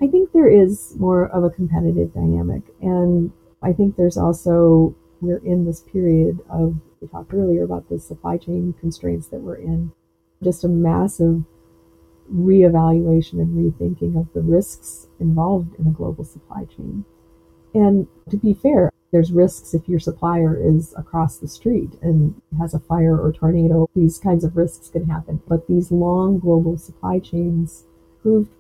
I 0.02 0.08
think 0.08 0.32
there 0.32 0.48
is 0.48 0.96
more 0.98 1.28
of 1.28 1.44
a 1.44 1.50
competitive 1.50 2.12
dynamic. 2.12 2.62
And 2.80 3.30
I 3.62 3.72
think 3.72 3.96
there's 3.96 4.16
also, 4.16 4.96
we're 5.20 5.44
in 5.46 5.64
this 5.64 5.82
period 5.82 6.40
of, 6.50 6.74
we 7.00 7.06
talked 7.06 7.32
earlier 7.32 7.62
about 7.62 7.88
the 7.88 8.00
supply 8.00 8.38
chain 8.38 8.74
constraints 8.80 9.28
that 9.28 9.40
we're 9.40 9.54
in, 9.54 9.92
just 10.42 10.64
a 10.64 10.68
massive 10.68 11.42
reevaluation 12.32 13.34
and 13.34 13.56
rethinking 13.56 14.18
of 14.18 14.32
the 14.32 14.40
risks 14.40 15.08
involved 15.20 15.74
in 15.78 15.86
a 15.86 15.90
global 15.90 16.24
supply 16.24 16.64
chain. 16.64 17.04
And 17.74 18.06
to 18.30 18.36
be 18.36 18.54
fair, 18.54 18.92
there's 19.12 19.32
risks 19.32 19.74
if 19.74 19.88
your 19.88 20.00
supplier 20.00 20.56
is 20.56 20.94
across 20.96 21.36
the 21.36 21.48
street 21.48 21.90
and 22.00 22.40
has 22.58 22.72
a 22.72 22.78
fire 22.78 23.18
or 23.18 23.32
tornado. 23.32 23.88
These 23.94 24.18
kinds 24.18 24.42
of 24.42 24.56
risks 24.56 24.88
can 24.88 25.08
happen. 25.08 25.42
But 25.46 25.66
these 25.68 25.92
long 25.92 26.38
global 26.38 26.78
supply 26.78 27.18
chains 27.18 27.84
proved 28.22 28.50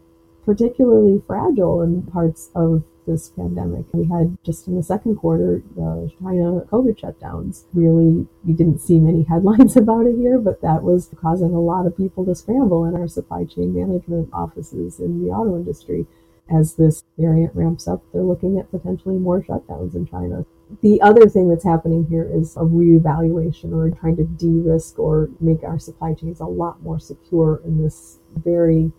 particularly 0.44 1.22
fragile 1.26 1.80
in 1.82 2.02
parts 2.02 2.50
of 2.54 2.82
this 3.06 3.28
pandemic. 3.28 3.86
We 3.92 4.08
had 4.08 4.36
just 4.44 4.66
in 4.66 4.76
the 4.76 4.82
second 4.82 5.16
quarter, 5.16 5.62
the 5.76 6.10
China 6.20 6.60
COVID 6.70 6.98
shutdowns. 7.00 7.64
Really, 7.72 8.26
you 8.44 8.54
didn't 8.54 8.80
see 8.80 8.98
many 8.98 9.22
headlines 9.28 9.76
about 9.76 10.06
it 10.06 10.16
here, 10.16 10.38
but 10.38 10.62
that 10.62 10.82
was 10.82 11.10
causing 11.20 11.54
a 11.54 11.60
lot 11.60 11.86
of 11.86 11.96
people 11.96 12.24
to 12.26 12.34
scramble 12.34 12.84
in 12.84 12.94
our 12.94 13.08
supply 13.08 13.44
chain 13.44 13.74
management 13.74 14.28
offices 14.32 15.00
in 15.00 15.24
the 15.24 15.30
auto 15.30 15.56
industry 15.56 16.06
as 16.50 16.74
this 16.74 17.04
variant 17.18 17.54
ramps 17.54 17.88
up, 17.88 18.02
they're 18.12 18.22
looking 18.22 18.58
at 18.58 18.70
potentially 18.70 19.16
more 19.16 19.42
shutdowns 19.42 19.94
in 19.94 20.06
China. 20.06 20.44
The 20.82 21.00
other 21.00 21.28
thing 21.28 21.48
that's 21.48 21.64
happening 21.64 22.06
here 22.08 22.28
is 22.30 22.56
a 22.56 22.60
reevaluation 22.60 23.72
or 23.72 23.90
trying 23.90 24.16
to 24.16 24.24
de 24.24 24.60
risk 24.60 24.98
or 24.98 25.28
make 25.40 25.62
our 25.62 25.78
supply 25.78 26.14
chains 26.14 26.40
a 26.40 26.46
lot 26.46 26.82
more 26.82 26.98
secure 26.98 27.60
in 27.64 27.82
this 27.82 28.18
very 28.36 28.92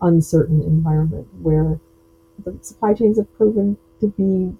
uncertain 0.00 0.62
environment 0.62 1.26
where 1.42 1.80
the 2.44 2.56
supply 2.62 2.94
chains 2.94 3.18
have 3.18 3.32
proven 3.36 3.76
to 4.00 4.08
be 4.08 4.56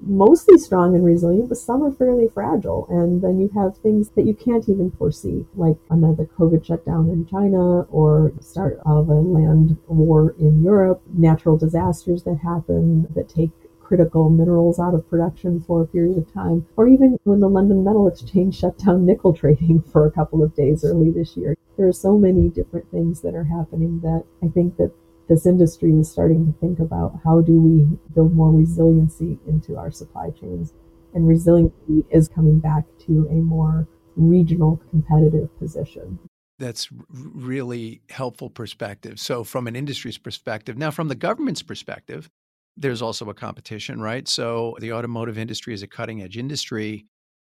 mostly 0.00 0.56
strong 0.58 0.94
and 0.94 1.04
resilient, 1.04 1.48
but 1.48 1.58
some 1.58 1.82
are 1.82 1.90
fairly 1.90 2.28
fragile. 2.28 2.86
And 2.88 3.22
then 3.22 3.40
you 3.40 3.50
have 3.54 3.76
things 3.78 4.10
that 4.10 4.26
you 4.26 4.34
can't 4.34 4.68
even 4.68 4.90
foresee, 4.92 5.46
like 5.56 5.76
another 5.90 6.24
COVID 6.24 6.64
shutdown 6.64 7.08
in 7.10 7.26
China 7.26 7.82
or 7.90 8.32
start 8.40 8.80
of 8.86 9.08
a 9.08 9.14
land 9.14 9.76
war 9.88 10.34
in 10.38 10.62
Europe, 10.62 11.02
natural 11.12 11.56
disasters 11.56 12.22
that 12.24 12.38
happen 12.38 13.08
that 13.14 13.28
take 13.28 13.50
critical 13.80 14.28
minerals 14.28 14.78
out 14.78 14.94
of 14.94 15.08
production 15.08 15.60
for 15.60 15.80
a 15.80 15.86
period 15.86 16.18
of 16.18 16.32
time, 16.32 16.66
or 16.76 16.86
even 16.86 17.18
when 17.24 17.40
the 17.40 17.48
London 17.48 17.82
Metal 17.82 18.06
Exchange 18.06 18.54
shut 18.54 18.76
down 18.78 19.06
nickel 19.06 19.32
trading 19.32 19.80
for 19.80 20.06
a 20.06 20.10
couple 20.10 20.42
of 20.42 20.54
days 20.54 20.84
early 20.84 21.10
this 21.10 21.36
year. 21.36 21.56
There 21.78 21.88
are 21.88 21.92
so 21.92 22.18
many 22.18 22.48
different 22.50 22.90
things 22.90 23.22
that 23.22 23.34
are 23.34 23.44
happening 23.44 24.00
that 24.00 24.24
I 24.42 24.48
think 24.48 24.76
that 24.76 24.92
this 25.28 25.46
industry 25.46 25.92
is 25.92 26.10
starting 26.10 26.46
to 26.46 26.58
think 26.58 26.78
about 26.78 27.20
how 27.24 27.40
do 27.40 27.60
we 27.60 27.98
build 28.14 28.34
more 28.34 28.50
resiliency 28.50 29.38
into 29.46 29.76
our 29.76 29.90
supply 29.90 30.30
chains. 30.30 30.72
And 31.14 31.26
resiliency 31.26 32.04
is 32.10 32.28
coming 32.28 32.58
back 32.58 32.84
to 33.06 33.28
a 33.30 33.34
more 33.34 33.86
regional 34.16 34.80
competitive 34.90 35.56
position. 35.58 36.18
That's 36.58 36.88
really 37.12 38.02
helpful 38.10 38.50
perspective. 38.50 39.20
So, 39.20 39.44
from 39.44 39.66
an 39.68 39.76
industry's 39.76 40.18
perspective, 40.18 40.76
now 40.76 40.90
from 40.90 41.08
the 41.08 41.14
government's 41.14 41.62
perspective, 41.62 42.28
there's 42.76 43.00
also 43.00 43.28
a 43.30 43.34
competition, 43.34 44.00
right? 44.00 44.26
So, 44.26 44.76
the 44.80 44.92
automotive 44.92 45.38
industry 45.38 45.72
is 45.72 45.82
a 45.82 45.86
cutting 45.86 46.22
edge 46.22 46.36
industry. 46.36 47.06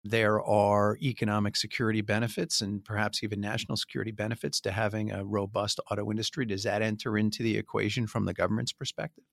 There 0.08 0.40
are 0.40 0.96
economic 1.02 1.56
security 1.56 2.00
benefits 2.00 2.60
and 2.60 2.84
perhaps 2.84 3.24
even 3.24 3.40
national 3.40 3.76
security 3.76 4.12
benefits 4.12 4.60
to 4.60 4.70
having 4.70 5.10
a 5.10 5.24
robust 5.24 5.80
auto 5.90 6.08
industry. 6.10 6.46
Does 6.46 6.62
that 6.62 6.80
enter 6.80 7.18
into 7.18 7.42
the 7.42 7.56
equation 7.56 8.06
from 8.06 8.24
the 8.24 8.32
government's 8.32 8.72
perspective? 8.72 9.24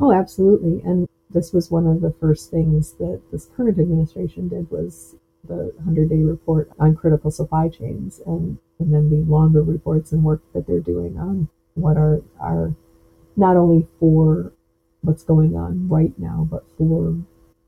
Oh, 0.00 0.12
absolutely. 0.12 0.80
And 0.82 1.06
this 1.30 1.52
was 1.52 1.70
one 1.70 1.86
of 1.86 2.00
the 2.00 2.14
first 2.20 2.50
things 2.50 2.92
that 2.94 3.20
this 3.30 3.50
current 3.54 3.78
administration 3.78 4.48
did 4.48 4.70
was 4.70 5.16
the 5.46 5.72
100 5.76 6.08
day 6.08 6.22
report 6.22 6.70
on 6.78 6.96
critical 6.96 7.30
supply 7.30 7.68
chains 7.68 8.22
and, 8.24 8.56
and 8.78 8.94
then 8.94 9.10
the 9.10 9.30
longer 9.30 9.62
reports 9.62 10.12
and 10.12 10.24
work 10.24 10.42
that 10.54 10.66
they're 10.66 10.80
doing 10.80 11.18
on 11.18 11.48
what 11.74 11.98
are, 11.98 12.22
are 12.40 12.74
not 13.36 13.56
only 13.56 13.86
for 14.00 14.52
what's 15.02 15.22
going 15.22 15.54
on 15.54 15.86
right 15.88 16.12
now, 16.18 16.48
but 16.50 16.64
for 16.78 17.14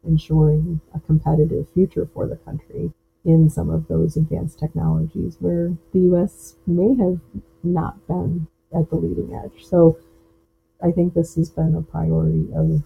ensuring 0.07 0.81
a 0.95 1.01
competitive 1.01 1.67
future 1.75 2.09
for 2.13 2.27
the 2.27 2.37
country 2.37 2.93
in 3.25 3.51
some 3.51 3.69
of 3.69 3.87
those 3.89 4.17
advanced 4.17 4.59
technologies 4.59 5.37
where 5.41 5.77
the 5.93 6.01
US 6.13 6.57
may 6.67 6.97
have 6.97 7.21
not 7.63 8.07
been 8.07 8.47
at 8.75 8.89
the 8.91 8.97
leading 8.97 9.35
edge. 9.35 9.65
So 9.65 9.99
I 10.83 10.91
think 10.91 11.15
this 11.15 11.35
has 11.35 11.51
been 11.51 11.75
a 11.75 11.83
priority 11.83 12.49
of 12.55 12.83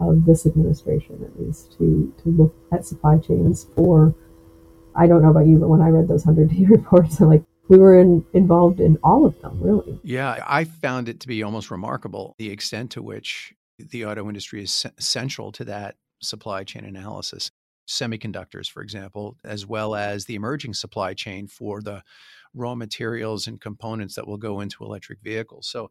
of 0.00 0.24
this 0.24 0.46
administration 0.46 1.22
at 1.24 1.40
least 1.40 1.76
to 1.78 2.12
to 2.22 2.28
look 2.28 2.54
at 2.72 2.84
supply 2.84 3.18
chains 3.18 3.66
for 3.76 4.14
I 4.94 5.06
don't 5.06 5.22
know 5.22 5.30
about 5.30 5.46
you, 5.46 5.58
but 5.58 5.68
when 5.68 5.80
I 5.80 5.88
read 5.88 6.08
those 6.08 6.24
hundred 6.24 6.50
day 6.50 6.64
reports, 6.68 7.20
I'm 7.20 7.28
like, 7.28 7.44
we 7.68 7.78
were 7.78 7.98
in, 7.98 8.24
involved 8.34 8.80
in 8.80 8.98
all 9.02 9.24
of 9.24 9.40
them, 9.40 9.58
really. 9.60 9.98
Yeah, 10.02 10.42
I 10.46 10.64
found 10.64 11.08
it 11.08 11.20
to 11.20 11.28
be 11.28 11.42
almost 11.42 11.70
remarkable 11.70 12.34
the 12.38 12.50
extent 12.50 12.90
to 12.92 13.02
which 13.02 13.54
the 13.78 14.04
auto 14.04 14.28
industry 14.28 14.62
is 14.62 14.86
central 14.98 15.52
to 15.52 15.64
that 15.64 15.96
supply 16.22 16.64
chain 16.64 16.84
analysis, 16.84 17.50
semiconductors, 17.88 18.70
for 18.70 18.82
example, 18.82 19.36
as 19.44 19.66
well 19.66 19.94
as 19.94 20.24
the 20.24 20.34
emerging 20.34 20.74
supply 20.74 21.14
chain 21.14 21.46
for 21.46 21.82
the 21.82 22.02
raw 22.54 22.74
materials 22.74 23.46
and 23.46 23.60
components 23.60 24.14
that 24.14 24.26
will 24.26 24.36
go 24.36 24.60
into 24.60 24.84
electric 24.84 25.20
vehicles. 25.22 25.66
So 25.66 25.90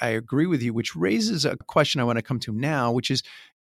I 0.00 0.08
agree 0.10 0.46
with 0.46 0.62
you, 0.62 0.72
which 0.74 0.96
raises 0.96 1.44
a 1.44 1.56
question 1.56 2.00
I 2.00 2.04
want 2.04 2.18
to 2.18 2.22
come 2.22 2.40
to 2.40 2.52
now, 2.52 2.92
which 2.92 3.10
is 3.10 3.22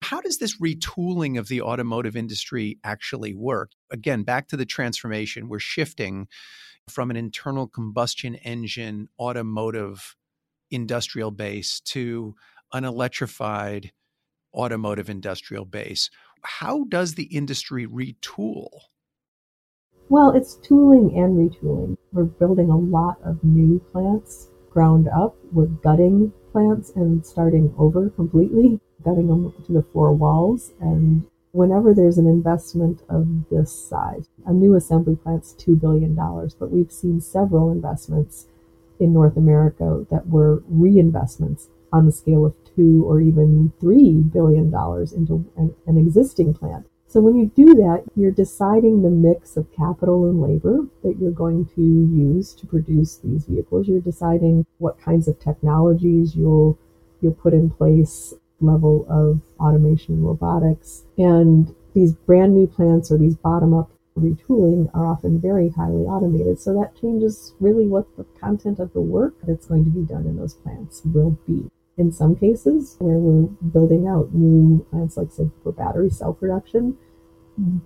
how 0.03 0.21
does 0.21 0.39
this 0.39 0.59
retooling 0.59 1.39
of 1.39 1.49
the 1.49 1.61
automotive 1.61 2.17
industry 2.17 2.79
actually 2.83 3.35
work? 3.35 3.73
Again, 3.91 4.23
back 4.23 4.49
to 4.49 4.57
the 4.57 4.65
transformation, 4.65 5.49
we're 5.49 5.59
shifting 5.59 6.27
from 6.89 7.11
an 7.11 7.17
internal 7.17 7.67
combustion 7.67 8.35
engine 8.37 9.09
automotive 9.19 10.17
industrial 10.71 11.31
base 11.31 11.81
to 11.81 12.35
an 12.73 12.85
electrified 12.85 13.93
automotive 14.55 15.11
industrial 15.11 15.65
base. 15.65 16.11
How 16.43 16.85
does 16.85 17.15
the 17.15 17.25
industry 17.25 17.87
retool? 17.87 18.69
Well, 20.09 20.33
it's 20.33 20.57
tooling 20.57 21.17
and 21.17 21.37
retooling. 21.37 21.97
We're 22.13 22.25
building 22.25 22.71
a 22.71 22.77
lot 22.77 23.19
of 23.25 23.45
new 23.45 23.79
plants 23.93 24.49
ground 24.71 25.09
up. 25.09 25.37
We're 25.53 25.67
gutting 25.67 26.33
plants 26.53 26.93
and 26.97 27.25
starting 27.25 27.75
over 27.79 28.11
completely, 28.11 28.81
gutting 29.05 29.29
them 29.29 29.53
to 29.67 29.73
the 29.73 29.85
four 29.93 30.13
walls. 30.13 30.73
And 30.81 31.27
whenever 31.53 31.93
there's 31.95 32.19
an 32.19 32.27
investment 32.27 33.03
of 33.09 33.49
this 33.51 33.73
size, 33.73 34.29
a 34.47 34.53
new 34.53 34.75
assembly 34.75 35.17
plant's 35.17 35.55
$2 35.55 35.81
billion, 35.81 36.15
but 36.15 36.71
we've 36.71 36.93
seen 36.93 37.21
several 37.21 37.71
investments 37.71 38.47
in 38.99 39.13
North 39.13 39.37
America 39.37 40.07
that 40.11 40.29
were 40.29 40.63
reinvestments 40.73 41.69
on 41.93 42.07
the 42.07 42.13
scale 42.13 42.45
of 42.45 42.60
two 42.75 43.05
or 43.07 43.21
even 43.21 43.73
three 43.81 44.13
billion 44.33 44.71
dollars 44.71 45.13
into 45.13 45.45
an, 45.57 45.75
an, 45.87 45.99
existing 45.99 46.55
plant. 46.55 46.87
So 47.07 47.21
when 47.21 47.35
you 47.35 47.51
do 47.57 47.75
that, 47.75 48.05
you're 48.15 48.31
deciding 48.31 49.03
the 49.03 49.11
mix 49.11 49.57
of 49.57 49.73
capital 49.73 50.27
and 50.27 50.41
labor 50.41 50.87
that 51.03 51.19
you're 51.19 51.33
going 51.33 51.67
to 51.75 51.81
use 51.81 52.55
to 52.55 52.67
produce 52.67 53.17
these 53.17 53.47
vehicles. 53.47 53.89
You're 53.89 54.01
deciding 54.01 54.65
what 54.79 55.01
kinds 55.01 55.27
of 55.27 55.41
technologies 55.41 56.37
you'll 56.37 56.79
you'll 57.21 57.35
put 57.35 57.53
in 57.53 57.69
place, 57.69 58.33
level 58.61 59.07
of 59.09 59.41
automation 59.59 60.15
and 60.15 60.27
robotics. 60.27 61.05
And 61.19 61.75
these 61.95 62.13
brand 62.13 62.55
new 62.55 62.67
plants 62.67 63.11
or 63.11 63.19
these 63.19 63.37
bottom 63.37 63.75
up 63.75 63.91
retooling 64.19 64.91
are 64.95 65.07
often 65.07 65.41
very 65.41 65.71
highly 65.71 66.03
automated. 66.03 66.61
So 66.61 66.75
that 66.75 67.01
changes 67.01 67.55
really 67.61 67.87
what 67.87 68.17
the 68.17 68.25
content 68.41 68.79
of 68.79 68.93
the 68.93 69.01
work 69.01 69.35
that's 69.47 69.67
going 69.67 69.85
to 69.85 69.91
be 69.91 70.03
done 70.03 70.27
in 70.27 70.37
those 70.37 70.55
plants 70.55 71.03
will 71.05 71.39
be 71.47 71.71
in 72.01 72.11
some 72.11 72.35
cases 72.35 72.97
where 72.99 73.19
we're 73.19 73.47
building 73.71 74.09
out 74.09 74.33
new 74.33 74.85
plants, 74.91 75.19
like 75.19 75.31
say 75.31 75.51
for 75.63 75.71
battery 75.71 76.09
cell 76.09 76.33
production, 76.33 76.97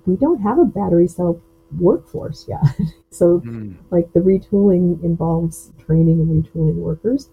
we 0.06 0.14
don't 0.16 0.40
have 0.40 0.56
a 0.56 0.64
battery 0.64 1.08
cell 1.08 1.42
workforce 1.80 2.46
yet. 2.48 2.62
so, 3.10 3.40
mm. 3.40 3.74
like 3.90 4.12
the 4.12 4.20
retooling 4.20 5.02
involves 5.02 5.72
training 5.84 6.20
and 6.20 6.44
retooling 6.44 6.76
workers 6.76 7.28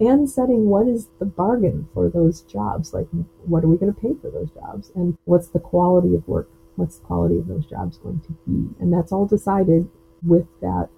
and 0.00 0.28
setting 0.28 0.66
what 0.66 0.88
is 0.88 1.06
the 1.20 1.24
bargain 1.24 1.88
for 1.94 2.10
those 2.10 2.40
jobs. 2.42 2.92
Like, 2.92 3.06
what 3.44 3.62
are 3.62 3.68
we 3.68 3.76
going 3.76 3.94
to 3.94 4.00
pay 4.00 4.14
for 4.20 4.28
those 4.28 4.50
jobs? 4.50 4.90
And 4.96 5.16
what's 5.26 5.46
the 5.46 5.60
quality 5.60 6.16
of 6.16 6.26
work? 6.26 6.50
What's 6.74 6.98
the 6.98 7.04
quality 7.04 7.38
of 7.38 7.46
those 7.46 7.64
jobs 7.66 7.96
going 7.98 8.20
to 8.22 8.32
be? 8.44 8.74
And 8.80 8.92
that's 8.92 9.12
all 9.12 9.26
decided 9.26 9.88
with 10.24 10.46
that 10.60 10.88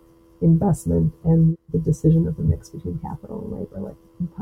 investment 0.40 1.12
and 1.25 1.59
the 1.72 1.79
decision 1.79 2.27
of 2.27 2.37
the 2.37 2.42
mix 2.42 2.70
between 2.70 2.99
capital 3.01 3.42
and 3.42 3.53
labor. 3.53 3.87
Like, 3.87 3.96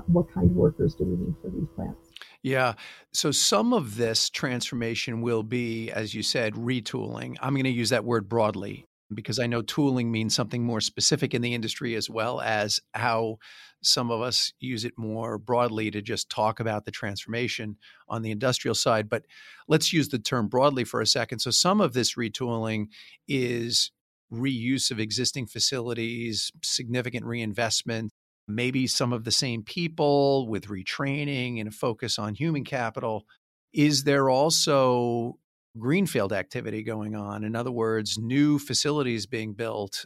what 0.06 0.32
kind 0.32 0.50
of 0.50 0.56
workers 0.56 0.94
do 0.94 1.04
we 1.04 1.16
need 1.16 1.34
for 1.42 1.50
these 1.50 1.68
plants? 1.74 2.10
Yeah. 2.42 2.74
So 3.12 3.30
some 3.30 3.72
of 3.72 3.96
this 3.96 4.30
transformation 4.30 5.22
will 5.22 5.42
be, 5.42 5.90
as 5.90 6.14
you 6.14 6.22
said, 6.22 6.54
retooling. 6.54 7.36
I'm 7.40 7.54
going 7.54 7.64
to 7.64 7.70
use 7.70 7.90
that 7.90 8.04
word 8.04 8.28
broadly 8.28 8.86
because 9.12 9.38
I 9.38 9.46
know 9.46 9.62
tooling 9.62 10.10
means 10.10 10.34
something 10.34 10.64
more 10.64 10.80
specific 10.80 11.34
in 11.34 11.42
the 11.42 11.54
industry 11.54 11.94
as 11.94 12.08
well 12.08 12.40
as 12.40 12.80
how 12.94 13.38
some 13.82 14.10
of 14.10 14.22
us 14.22 14.52
use 14.60 14.84
it 14.84 14.94
more 14.96 15.38
broadly 15.38 15.90
to 15.90 16.00
just 16.00 16.30
talk 16.30 16.58
about 16.58 16.84
the 16.84 16.90
transformation 16.90 17.76
on 18.08 18.22
the 18.22 18.30
industrial 18.30 18.74
side. 18.74 19.08
But 19.08 19.24
let's 19.68 19.92
use 19.92 20.08
the 20.08 20.18
term 20.18 20.48
broadly 20.48 20.84
for 20.84 21.00
a 21.00 21.06
second. 21.06 21.40
So 21.40 21.50
some 21.50 21.80
of 21.80 21.92
this 21.92 22.14
retooling 22.14 22.86
is 23.28 23.90
reuse 24.32 24.90
of 24.90 24.98
existing 24.98 25.46
facilities, 25.46 26.50
significant 26.62 27.26
reinvestment, 27.26 28.12
maybe 28.46 28.86
some 28.86 29.12
of 29.12 29.24
the 29.24 29.30
same 29.30 29.62
people 29.62 30.46
with 30.48 30.68
retraining 30.68 31.58
and 31.60 31.68
a 31.68 31.72
focus 31.72 32.18
on 32.18 32.34
human 32.34 32.64
capital. 32.64 33.24
Is 33.72 34.04
there 34.04 34.28
also 34.30 35.38
greenfield 35.78 36.32
activity 36.32 36.82
going 36.82 37.14
on? 37.14 37.44
In 37.44 37.56
other 37.56 37.72
words, 37.72 38.18
new 38.18 38.58
facilities 38.58 39.26
being 39.26 39.54
built 39.54 40.04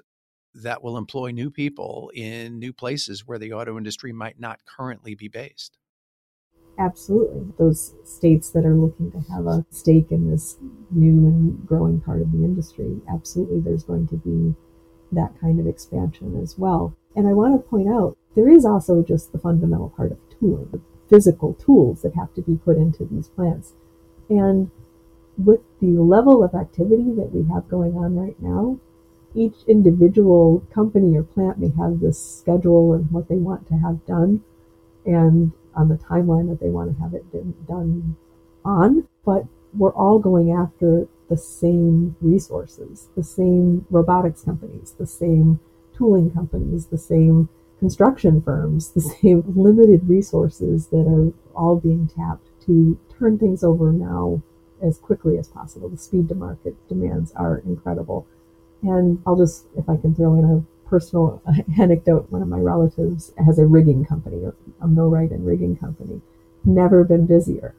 that 0.54 0.82
will 0.82 0.96
employ 0.96 1.30
new 1.30 1.50
people 1.50 2.10
in 2.14 2.58
new 2.58 2.72
places 2.72 3.26
where 3.26 3.38
the 3.38 3.52
auto 3.52 3.76
industry 3.76 4.12
might 4.12 4.40
not 4.40 4.60
currently 4.64 5.14
be 5.14 5.28
based? 5.28 5.76
Absolutely. 6.78 7.52
Those 7.58 7.94
states 8.04 8.50
that 8.52 8.64
are 8.64 8.76
looking 8.76 9.10
to 9.10 9.18
have 9.32 9.46
a 9.46 9.66
stake 9.70 10.12
in 10.12 10.30
this 10.30 10.56
new 10.90 11.26
and 11.26 11.66
growing 11.66 12.00
part 12.00 12.22
of 12.22 12.30
the 12.30 12.38
industry, 12.38 13.00
absolutely, 13.12 13.60
there's 13.60 13.82
going 13.82 14.06
to 14.08 14.16
be 14.16 14.54
that 15.12 15.32
kind 15.40 15.58
of 15.58 15.66
expansion 15.66 16.40
as 16.40 16.56
well. 16.56 16.96
And 17.18 17.26
I 17.26 17.32
want 17.32 17.52
to 17.52 17.68
point 17.68 17.88
out 17.88 18.16
there 18.36 18.48
is 18.48 18.64
also 18.64 19.02
just 19.02 19.32
the 19.32 19.40
fundamental 19.40 19.90
part 19.96 20.12
of 20.12 20.18
tooling, 20.38 20.68
the 20.70 20.80
physical 21.10 21.54
tools 21.54 22.02
that 22.02 22.14
have 22.14 22.32
to 22.34 22.42
be 22.42 22.54
put 22.54 22.76
into 22.76 23.04
these 23.06 23.26
plants. 23.26 23.72
And 24.30 24.70
with 25.36 25.58
the 25.80 25.98
level 25.98 26.44
of 26.44 26.54
activity 26.54 27.10
that 27.16 27.32
we 27.34 27.52
have 27.52 27.68
going 27.68 27.96
on 27.96 28.14
right 28.14 28.36
now, 28.40 28.78
each 29.34 29.56
individual 29.66 30.64
company 30.72 31.16
or 31.16 31.24
plant 31.24 31.58
may 31.58 31.72
have 31.76 31.98
this 31.98 32.38
schedule 32.38 32.94
and 32.94 33.10
what 33.10 33.28
they 33.28 33.34
want 33.34 33.66
to 33.66 33.74
have 33.78 34.06
done 34.06 34.44
and 35.04 35.50
on 35.74 35.88
the 35.88 35.96
timeline 35.96 36.48
that 36.48 36.60
they 36.60 36.70
want 36.70 36.96
to 36.96 37.02
have 37.02 37.14
it 37.14 37.24
done 37.66 38.14
on, 38.64 39.08
but 39.24 39.42
we're 39.76 39.92
all 39.92 40.20
going 40.20 40.52
after 40.52 41.08
the 41.28 41.36
same 41.36 42.14
resources, 42.20 43.08
the 43.16 43.24
same 43.24 43.86
robotics 43.90 44.42
companies, 44.42 44.94
the 45.00 45.06
same 45.06 45.58
tooling 45.98 46.30
companies, 46.30 46.86
the 46.86 46.98
same 46.98 47.48
construction 47.80 48.40
firms, 48.40 48.90
the 48.90 49.00
same 49.22 49.42
limited 49.56 50.08
resources 50.08 50.86
that 50.88 51.06
are 51.06 51.32
all 51.54 51.76
being 51.76 52.08
tapped 52.08 52.46
to 52.66 52.98
turn 53.18 53.38
things 53.38 53.64
over 53.64 53.92
now 53.92 54.40
as 54.82 54.98
quickly 54.98 55.38
as 55.38 55.48
possible. 55.48 55.88
The 55.88 55.98
speed 55.98 56.28
to 56.28 56.34
market 56.34 56.76
demands 56.88 57.32
are 57.32 57.58
incredible. 57.58 58.26
And 58.82 59.20
I'll 59.26 59.36
just, 59.36 59.66
if 59.76 59.88
I 59.88 59.96
can 59.96 60.14
throw 60.14 60.34
in 60.34 60.44
a 60.44 60.88
personal 60.88 61.42
anecdote, 61.80 62.30
one 62.30 62.42
of 62.42 62.48
my 62.48 62.60
relatives 62.60 63.32
has 63.44 63.58
a 63.58 63.66
rigging 63.66 64.04
company, 64.04 64.44
a 64.80 64.86
millwright 64.86 65.32
and 65.32 65.44
rigging 65.44 65.76
company. 65.76 66.20
Never 66.64 67.04
been 67.04 67.26
busier. 67.26 67.74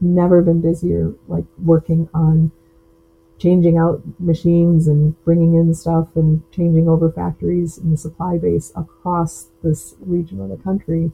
Never 0.00 0.42
been 0.42 0.60
busier, 0.60 1.14
like 1.26 1.44
working 1.58 2.08
on 2.12 2.52
changing 3.38 3.78
out 3.78 4.02
machines 4.18 4.88
and 4.88 5.14
bringing 5.24 5.54
in 5.54 5.72
stuff 5.74 6.08
and 6.16 6.42
changing 6.50 6.88
over 6.88 7.10
factories 7.10 7.78
and 7.78 7.92
the 7.92 7.96
supply 7.96 8.36
base 8.36 8.72
across 8.74 9.48
this 9.62 9.94
region 10.00 10.40
of 10.40 10.48
the 10.48 10.56
country 10.56 11.12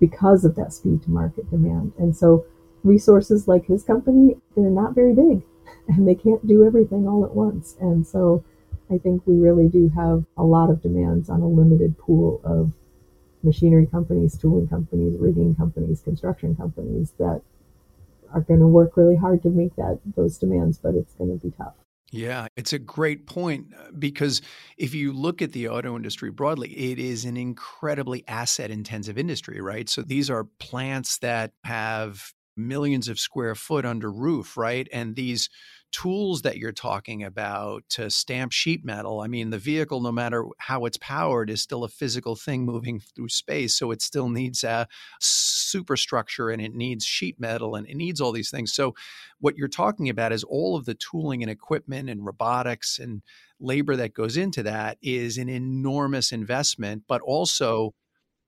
because 0.00 0.44
of 0.44 0.56
that 0.56 0.72
speed 0.72 1.02
to 1.02 1.10
market 1.10 1.48
demand. 1.50 1.92
And 1.98 2.16
so 2.16 2.46
resources 2.82 3.46
like 3.46 3.66
his 3.66 3.84
company, 3.84 4.36
they're 4.56 4.70
not 4.70 4.94
very 4.94 5.14
big 5.14 5.42
and 5.88 6.08
they 6.08 6.14
can't 6.14 6.46
do 6.46 6.64
everything 6.64 7.06
all 7.06 7.24
at 7.24 7.34
once. 7.34 7.76
And 7.80 8.06
so 8.06 8.42
I 8.90 8.98
think 8.98 9.22
we 9.26 9.36
really 9.36 9.68
do 9.68 9.90
have 9.90 10.24
a 10.36 10.42
lot 10.42 10.70
of 10.70 10.82
demands 10.82 11.28
on 11.28 11.40
a 11.40 11.48
limited 11.48 11.98
pool 11.98 12.40
of 12.44 12.72
machinery 13.42 13.86
companies, 13.86 14.38
tooling 14.38 14.68
companies, 14.68 15.16
rigging 15.18 15.54
companies, 15.54 16.00
construction 16.00 16.54
companies 16.54 17.12
that 17.18 17.42
are 18.34 18.40
going 18.40 18.60
to 18.60 18.66
work 18.66 18.96
really 18.96 19.16
hard 19.16 19.42
to 19.42 19.50
meet 19.50 19.74
that 19.76 20.00
those 20.16 20.38
demands, 20.38 20.78
but 20.78 20.94
it's 20.94 21.14
going 21.14 21.38
to 21.38 21.46
be 21.46 21.52
tough. 21.56 21.74
Yeah, 22.10 22.48
it's 22.56 22.74
a 22.74 22.78
great 22.78 23.26
point 23.26 23.68
uh, 23.74 23.90
because 23.98 24.42
if 24.76 24.94
you 24.94 25.14
look 25.14 25.40
at 25.40 25.52
the 25.52 25.68
auto 25.68 25.96
industry 25.96 26.30
broadly, 26.30 26.68
it 26.68 26.98
is 26.98 27.24
an 27.24 27.38
incredibly 27.38 28.22
asset 28.28 28.70
intensive 28.70 29.16
industry, 29.16 29.62
right? 29.62 29.88
So 29.88 30.02
these 30.02 30.28
are 30.28 30.44
plants 30.44 31.18
that 31.18 31.52
have 31.64 32.34
millions 32.54 33.08
of 33.08 33.18
square 33.18 33.54
foot 33.54 33.86
under 33.86 34.12
roof, 34.12 34.58
right? 34.58 34.86
And 34.92 35.16
these 35.16 35.48
tools 35.92 36.42
that 36.42 36.56
you're 36.56 36.72
talking 36.72 37.22
about 37.22 37.84
to 37.90 38.10
stamp 38.10 38.50
sheet 38.50 38.84
metal, 38.84 39.20
I 39.20 39.28
mean, 39.28 39.50
the 39.50 39.58
vehicle, 39.58 40.00
no 40.00 40.10
matter 40.10 40.44
how 40.58 40.86
it's 40.86 40.96
powered, 40.96 41.50
is 41.50 41.62
still 41.62 41.84
a 41.84 41.88
physical 41.88 42.34
thing 42.34 42.64
moving 42.64 42.98
through 42.98 43.28
space. 43.28 43.76
So 43.76 43.90
it 43.90 44.02
still 44.02 44.28
needs 44.28 44.64
a 44.64 44.88
superstructure 45.20 46.50
and 46.50 46.60
it 46.60 46.74
needs 46.74 47.04
sheet 47.04 47.38
metal 47.38 47.74
and 47.74 47.86
it 47.86 47.96
needs 47.96 48.20
all 48.20 48.32
these 48.32 48.50
things. 48.50 48.72
So 48.72 48.94
what 49.38 49.56
you're 49.56 49.68
talking 49.68 50.08
about 50.08 50.32
is 50.32 50.44
all 50.44 50.76
of 50.76 50.86
the 50.86 50.94
tooling 50.94 51.42
and 51.42 51.50
equipment 51.50 52.08
and 52.08 52.24
robotics 52.24 52.98
and 52.98 53.22
labor 53.60 53.94
that 53.96 54.14
goes 54.14 54.36
into 54.36 54.62
that 54.64 54.98
is 55.02 55.38
an 55.38 55.48
enormous 55.48 56.32
investment, 56.32 57.04
but 57.06 57.20
also 57.20 57.94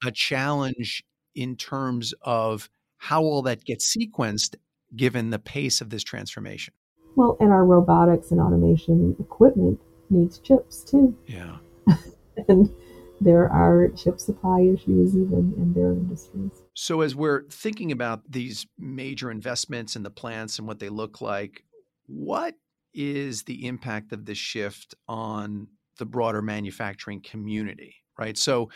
a 0.04 0.10
challenge 0.10 1.04
in 1.34 1.56
terms 1.56 2.14
of 2.22 2.68
how 2.96 3.22
all 3.22 3.42
that 3.42 3.64
gets 3.64 3.94
sequenced 3.94 4.56
given 4.96 5.30
the 5.30 5.38
pace 5.38 5.80
of 5.80 5.90
this 5.90 6.02
transformation. 6.02 6.72
Well, 7.16 7.36
and 7.40 7.50
our 7.50 7.64
robotics 7.64 8.30
and 8.30 8.40
automation 8.40 9.16
equipment 9.20 9.80
needs 10.10 10.38
chips 10.38 10.82
too. 10.82 11.16
Yeah. 11.26 11.56
and 12.48 12.70
there 13.20 13.48
are 13.50 13.88
chip 13.88 14.18
supply 14.20 14.60
issues 14.60 15.16
even 15.16 15.54
in 15.56 15.72
their 15.72 15.92
industries. 15.92 16.62
So, 16.74 17.00
as 17.00 17.14
we're 17.14 17.44
thinking 17.48 17.92
about 17.92 18.22
these 18.30 18.66
major 18.78 19.30
investments 19.30 19.96
and 19.96 20.04
the 20.04 20.10
plants 20.10 20.58
and 20.58 20.66
what 20.66 20.78
they 20.78 20.88
look 20.88 21.20
like, 21.20 21.64
what 22.06 22.54
is 22.92 23.44
the 23.44 23.66
impact 23.66 24.12
of 24.12 24.24
this 24.24 24.38
shift 24.38 24.94
on 25.08 25.68
the 25.98 26.06
broader 26.06 26.42
manufacturing 26.42 27.20
community, 27.20 27.96
right? 28.18 28.36
So, 28.36 28.70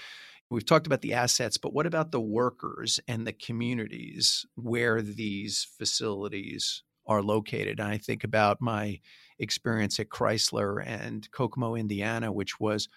we've 0.51 0.67
talked 0.67 0.87
about 0.87 1.03
the 1.03 1.15
assets, 1.15 1.59
but 1.59 1.75
what 1.75 1.87
about 1.87 2.13
the 2.13 2.21
workers 2.21 3.01
and 3.09 3.27
the 3.27 3.33
communities 3.33 4.47
where 4.55 5.03
these 5.03 5.67
facilities 5.77 6.85
are 7.09 7.23
located. 7.23 7.81
And 7.81 7.89
I 7.89 7.99
think 7.99 8.23
about 8.23 8.61
my 8.61 9.01
experience 9.39 9.99
at 9.99 10.11
Chrysler 10.11 10.85
and 10.87 11.29
Kokomo, 11.33 11.75
Indiana, 11.75 12.31
which 12.31 12.61
was 12.61 12.89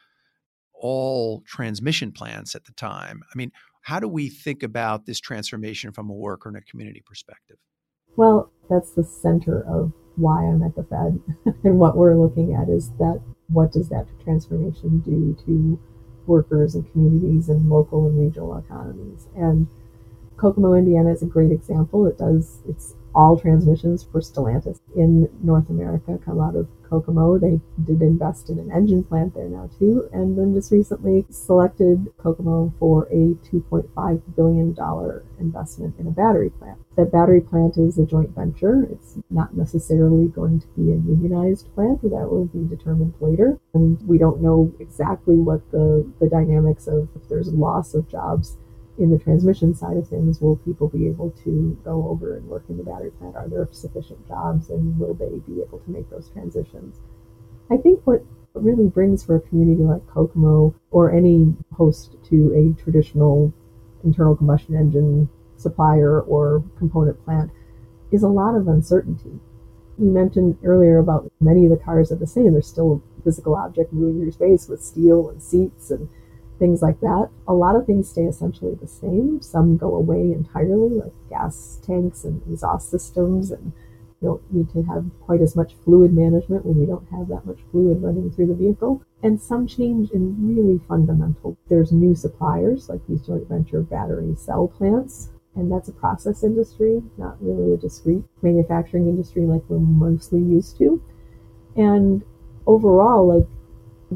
all 0.73 1.41
transmission 1.47 2.11
plants 2.11 2.55
at 2.55 2.65
the 2.65 2.73
time. 2.73 3.21
I 3.23 3.37
mean, 3.37 3.51
how 3.83 3.99
do 3.99 4.07
we 4.07 4.29
think 4.29 4.63
about 4.63 5.05
this 5.05 5.19
transformation 5.19 5.91
from 5.91 6.09
a 6.09 6.13
worker 6.13 6.49
and 6.49 6.57
a 6.57 6.61
community 6.61 7.01
perspective? 7.05 7.57
Well, 8.15 8.51
that's 8.69 8.91
the 8.91 9.03
center 9.03 9.65
of 9.67 9.93
why 10.17 10.43
I'm 10.43 10.61
at 10.63 10.75
the 10.75 10.83
Fed. 10.83 11.19
and 11.63 11.79
what 11.79 11.95
we're 11.95 12.19
looking 12.19 12.53
at 12.53 12.69
is 12.69 12.89
that 12.99 13.21
what 13.47 13.71
does 13.71 13.89
that 13.89 14.07
transformation 14.23 14.99
do 14.99 15.35
to 15.45 15.79
workers 16.27 16.75
and 16.75 16.89
communities 16.91 17.49
and 17.49 17.69
local 17.69 18.07
and 18.07 18.19
regional 18.19 18.57
economies? 18.57 19.27
And 19.35 19.67
Kokomo, 20.37 20.73
Indiana 20.73 21.11
is 21.11 21.23
a 21.23 21.27
great 21.27 21.51
example. 21.51 22.07
It 22.07 22.17
does, 22.17 22.61
it's 22.67 22.95
all 23.13 23.39
transmissions 23.39 24.03
for 24.03 24.21
Stellantis 24.21 24.79
in 24.95 25.29
North 25.43 25.69
America 25.69 26.19
come 26.23 26.39
out 26.39 26.55
of 26.55 26.67
Kokomo. 26.89 27.37
They 27.37 27.59
did 27.83 28.01
invest 28.01 28.49
in 28.49 28.59
an 28.59 28.71
engine 28.71 29.03
plant 29.03 29.33
there 29.33 29.47
now 29.47 29.69
too, 29.79 30.09
and 30.11 30.37
then 30.37 30.53
just 30.53 30.71
recently 30.71 31.25
selected 31.29 32.07
Kokomo 32.17 32.73
for 32.79 33.05
a 33.05 33.35
$2.5 33.49 34.21
billion 34.35 34.75
investment 35.39 35.95
in 35.99 36.07
a 36.07 36.11
battery 36.11 36.49
plant. 36.49 36.79
That 36.97 37.11
battery 37.11 37.41
plant 37.41 37.77
is 37.77 37.97
a 37.97 38.05
joint 38.05 38.35
venture. 38.35 38.87
It's 38.91 39.17
not 39.29 39.55
necessarily 39.55 40.27
going 40.27 40.59
to 40.59 40.67
be 40.67 40.91
a 40.91 40.95
unionized 40.95 41.73
plant, 41.73 42.01
that 42.01 42.09
will 42.09 42.45
be 42.45 42.67
determined 42.67 43.13
later. 43.21 43.59
And 43.73 44.01
we 44.07 44.17
don't 44.17 44.41
know 44.41 44.73
exactly 44.79 45.35
what 45.35 45.69
the, 45.71 46.09
the 46.19 46.27
dynamics 46.27 46.87
of 46.87 47.07
if 47.15 47.27
there's 47.29 47.53
loss 47.53 47.93
of 47.93 48.09
jobs 48.09 48.57
in 48.97 49.09
the 49.09 49.17
transmission 49.17 49.73
side 49.73 49.97
of 49.97 50.07
things, 50.07 50.41
will 50.41 50.57
people 50.57 50.87
be 50.87 51.07
able 51.07 51.31
to 51.43 51.77
go 51.83 52.07
over 52.07 52.35
and 52.35 52.47
work 52.47 52.63
in 52.69 52.77
the 52.77 52.83
battery 52.83 53.11
plant? 53.11 53.35
Are 53.35 53.47
there 53.47 53.67
sufficient 53.71 54.27
jobs 54.27 54.69
and 54.69 54.99
will 54.99 55.13
they 55.13 55.39
be 55.51 55.61
able 55.61 55.79
to 55.79 55.91
make 55.91 56.09
those 56.09 56.29
transitions? 56.29 56.99
I 57.69 57.77
think 57.77 58.01
what 58.05 58.23
really 58.53 58.87
brings 58.87 59.23
for 59.23 59.37
a 59.37 59.41
community 59.41 59.81
like 59.81 60.05
Kokomo 60.07 60.75
or 60.91 61.11
any 61.11 61.55
host 61.73 62.17
to 62.29 62.53
a 62.53 62.83
traditional 62.83 63.53
internal 64.03 64.35
combustion 64.35 64.75
engine 64.75 65.29
supplier 65.55 66.21
or 66.21 66.63
component 66.77 67.23
plant 67.23 67.51
is 68.11 68.23
a 68.23 68.27
lot 68.27 68.55
of 68.55 68.67
uncertainty. 68.67 69.39
You 69.97 70.05
mentioned 70.05 70.57
earlier 70.63 70.97
about 70.97 71.31
many 71.39 71.65
of 71.65 71.71
the 71.71 71.77
cars 71.77 72.11
are 72.11 72.15
the 72.15 72.27
same. 72.27 72.53
They're 72.53 72.61
still 72.61 73.01
a 73.19 73.23
physical 73.23 73.55
object 73.55 73.93
moving 73.93 74.21
through 74.21 74.31
space 74.31 74.67
with 74.67 74.83
steel 74.83 75.29
and 75.29 75.41
seats 75.41 75.91
and 75.91 76.09
things 76.61 76.83
like 76.83 76.99
that. 77.01 77.27
A 77.47 77.53
lot 77.53 77.75
of 77.75 77.87
things 77.87 78.07
stay 78.07 78.25
essentially 78.25 78.75
the 78.75 78.87
same. 78.87 79.41
Some 79.41 79.77
go 79.77 79.95
away 79.95 80.31
entirely, 80.31 80.89
like 80.89 81.11
gas 81.27 81.79
tanks 81.83 82.23
and 82.23 82.39
exhaust 82.47 82.91
systems, 82.91 83.49
and 83.49 83.73
you 84.21 84.27
don't 84.27 84.53
need 84.53 84.69
to 84.69 84.83
have 84.83 85.03
quite 85.21 85.41
as 85.41 85.55
much 85.55 85.73
fluid 85.83 86.13
management 86.13 86.63
when 86.63 86.79
you 86.79 86.85
don't 86.85 87.09
have 87.09 87.27
that 87.29 87.47
much 87.47 87.57
fluid 87.71 88.03
running 88.03 88.29
through 88.29 88.45
the 88.45 88.53
vehicle. 88.53 89.03
And 89.23 89.41
some 89.41 89.65
change 89.65 90.11
in 90.11 90.35
really 90.55 90.79
fundamental. 90.87 91.57
There's 91.67 91.91
new 91.91 92.13
suppliers, 92.13 92.89
like 92.89 93.01
these 93.09 93.25
joint 93.25 93.49
venture 93.49 93.81
battery 93.81 94.35
cell 94.35 94.67
plants, 94.67 95.29
and 95.55 95.71
that's 95.71 95.89
a 95.89 95.93
process 95.93 96.43
industry, 96.43 97.01
not 97.17 97.37
really 97.41 97.73
a 97.73 97.77
discrete 97.77 98.23
manufacturing 98.43 99.09
industry 99.09 99.41
like 99.41 99.63
we're 99.67 99.79
mostly 99.79 100.39
used 100.39 100.77
to. 100.77 101.01
And 101.75 102.23
overall, 102.67 103.27
like 103.27 103.47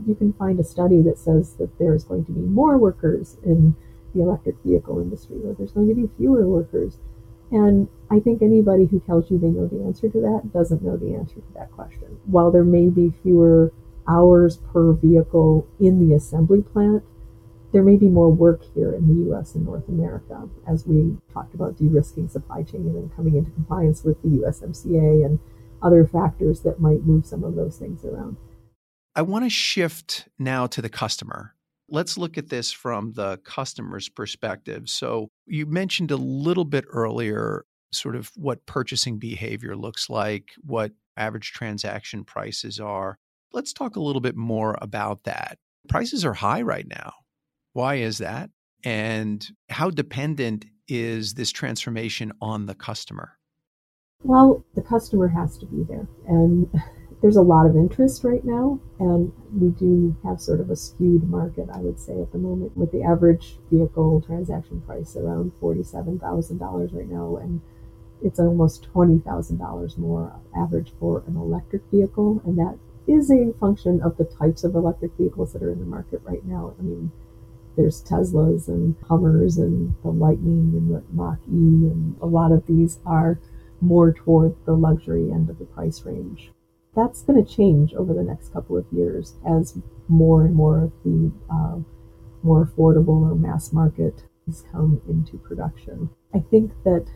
you 0.05 0.15
can 0.15 0.33
find 0.33 0.59
a 0.59 0.63
study 0.63 1.01
that 1.03 1.17
says 1.17 1.55
that 1.55 1.77
there's 1.79 2.03
going 2.03 2.25
to 2.25 2.31
be 2.31 2.41
more 2.41 2.77
workers 2.77 3.37
in 3.43 3.75
the 4.13 4.21
electric 4.21 4.55
vehicle 4.63 4.99
industry, 4.99 5.37
or 5.43 5.53
there's 5.53 5.71
going 5.71 5.89
to 5.89 5.95
be 5.95 6.09
fewer 6.17 6.47
workers. 6.47 6.97
And 7.51 7.87
I 8.09 8.19
think 8.19 8.41
anybody 8.41 8.85
who 8.85 8.99
tells 8.99 9.29
you 9.29 9.37
they 9.37 9.47
know 9.47 9.67
the 9.67 9.83
answer 9.83 10.09
to 10.09 10.21
that 10.21 10.51
doesn't 10.53 10.81
know 10.81 10.97
the 10.97 11.13
answer 11.13 11.35
to 11.35 11.53
that 11.55 11.71
question. 11.71 12.19
While 12.25 12.51
there 12.51 12.63
may 12.63 12.89
be 12.89 13.13
fewer 13.21 13.71
hours 14.07 14.57
per 14.57 14.93
vehicle 14.93 15.67
in 15.79 16.07
the 16.07 16.15
assembly 16.15 16.61
plant, 16.61 17.03
there 17.71 17.83
may 17.83 17.97
be 17.97 18.07
more 18.07 18.31
work 18.31 18.61
here 18.73 18.93
in 18.93 19.07
the 19.07 19.31
US 19.31 19.53
and 19.55 19.65
North 19.65 19.87
America 19.89 20.47
as 20.67 20.87
we 20.87 21.17
talked 21.33 21.53
about 21.53 21.77
de 21.77 21.87
risking 21.87 22.29
supply 22.29 22.63
chain 22.63 22.87
and 22.87 23.13
coming 23.15 23.35
into 23.35 23.51
compliance 23.51 24.03
with 24.03 24.21
the 24.21 24.29
USMCA 24.29 25.25
and 25.25 25.39
other 25.81 26.07
factors 26.07 26.61
that 26.61 26.79
might 26.79 27.03
move 27.03 27.25
some 27.25 27.43
of 27.43 27.55
those 27.55 27.77
things 27.77 28.05
around. 28.05 28.37
I 29.15 29.21
want 29.21 29.45
to 29.45 29.49
shift 29.49 30.27
now 30.37 30.67
to 30.67 30.81
the 30.81 30.89
customer. 30.89 31.55
Let's 31.87 32.17
look 32.17 32.37
at 32.37 32.49
this 32.49 32.71
from 32.71 33.13
the 33.13 33.37
customer's 33.45 34.09
perspective. 34.09 34.89
So, 34.89 35.29
you 35.45 35.65
mentioned 35.65 36.11
a 36.11 36.17
little 36.17 36.65
bit 36.65 36.85
earlier 36.89 37.65
sort 37.93 38.15
of 38.15 38.31
what 38.35 38.65
purchasing 38.65 39.17
behavior 39.17 39.75
looks 39.75 40.09
like, 40.09 40.49
what 40.63 40.91
average 41.15 41.53
transaction 41.53 42.25
prices 42.25 42.79
are. 42.79 43.17
Let's 43.53 43.71
talk 43.71 43.95
a 43.95 44.01
little 44.01 44.21
bit 44.21 44.35
more 44.35 44.77
about 44.81 45.23
that. 45.23 45.57
Prices 45.87 46.25
are 46.25 46.33
high 46.33 46.61
right 46.61 46.87
now. 46.87 47.13
Why 47.73 47.95
is 47.95 48.17
that? 48.17 48.49
And 48.83 49.47
how 49.69 49.89
dependent 49.89 50.65
is 50.87 51.35
this 51.35 51.51
transformation 51.51 52.33
on 52.41 52.65
the 52.65 52.75
customer? 52.75 53.37
Well, 54.23 54.65
the 54.75 54.81
customer 54.81 55.27
has 55.27 55.57
to 55.59 55.65
be 55.65 55.83
there. 55.87 56.07
And 56.27 56.67
there's 57.25 57.37
a 57.37 57.41
lot 57.41 57.65
of 57.65 57.75
interest 57.75 58.23
right 58.23 58.45
now. 58.45 58.79
And 58.99 59.33
we 59.51 59.69
do 59.69 60.15
have 60.23 60.39
sort 60.39 60.59
of 60.59 60.69
a 60.69 60.75
skewed 60.75 61.27
market, 61.27 61.67
I 61.73 61.79
would 61.79 61.99
say, 61.99 62.21
at 62.21 62.31
the 62.31 62.37
moment, 62.37 62.77
with 62.77 62.91
the 62.91 63.01
average 63.01 63.57
vehicle 63.71 64.21
transaction 64.21 64.79
price 64.81 65.15
around 65.15 65.51
$47,000 65.59 66.93
right 66.93 67.09
now. 67.09 67.37
And 67.37 67.61
it's 68.21 68.39
almost 68.39 68.93
$20,000 68.93 69.97
more 69.97 70.39
average 70.55 70.93
for 70.99 71.23
an 71.25 71.35
electric 71.35 71.81
vehicle. 71.89 72.43
And 72.45 72.59
that 72.59 72.77
is 73.07 73.31
a 73.31 73.53
function 73.59 74.03
of 74.03 74.17
the 74.17 74.25
types 74.25 74.63
of 74.63 74.75
electric 74.75 75.13
vehicles 75.17 75.53
that 75.53 75.63
are 75.63 75.71
in 75.71 75.79
the 75.79 75.85
market 75.87 76.21
right 76.25 76.45
now. 76.45 76.75
I 76.77 76.83
mean, 76.83 77.11
there's 77.75 78.03
Teslas 78.03 78.67
and 78.67 78.95
Hummers 79.07 79.57
and 79.57 79.95
the 80.03 80.11
Lightning 80.11 80.73
and 80.75 80.93
the 80.93 81.03
Mach 81.11 81.39
E, 81.47 81.89
and 81.89 82.17
a 82.21 82.27
lot 82.27 82.51
of 82.51 82.67
these 82.67 82.99
are 83.03 83.39
more 83.81 84.13
toward 84.13 84.55
the 84.65 84.73
luxury 84.73 85.31
end 85.31 85.49
of 85.49 85.57
the 85.57 85.65
price 85.65 86.05
range. 86.05 86.51
That's 86.95 87.21
going 87.21 87.43
to 87.43 87.55
change 87.55 87.93
over 87.93 88.13
the 88.13 88.23
next 88.23 88.53
couple 88.53 88.77
of 88.77 88.85
years 88.91 89.33
as 89.45 89.77
more 90.07 90.45
and 90.45 90.55
more 90.55 90.83
of 90.83 90.91
the 91.03 91.31
uh, 91.51 91.79
more 92.43 92.65
affordable 92.65 93.29
or 93.29 93.35
mass 93.35 93.73
market 93.73 94.23
has 94.45 94.63
come 94.71 95.01
into 95.09 95.37
production. 95.37 96.09
I 96.33 96.39
think 96.39 96.71
that 96.83 97.07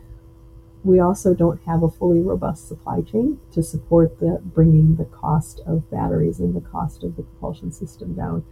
we 0.82 0.98
also 0.98 1.34
don't 1.34 1.62
have 1.64 1.82
a 1.82 1.90
fully 1.90 2.20
robust 2.20 2.66
supply 2.66 3.02
chain 3.02 3.38
to 3.52 3.62
support 3.62 4.18
the 4.18 4.40
bringing 4.42 4.96
the 4.96 5.04
cost 5.04 5.60
of 5.66 5.90
batteries 5.90 6.40
and 6.40 6.54
the 6.54 6.60
cost 6.60 7.04
of 7.04 7.16
the 7.16 7.22
propulsion 7.22 7.70
system 7.70 8.14
down. 8.14 8.44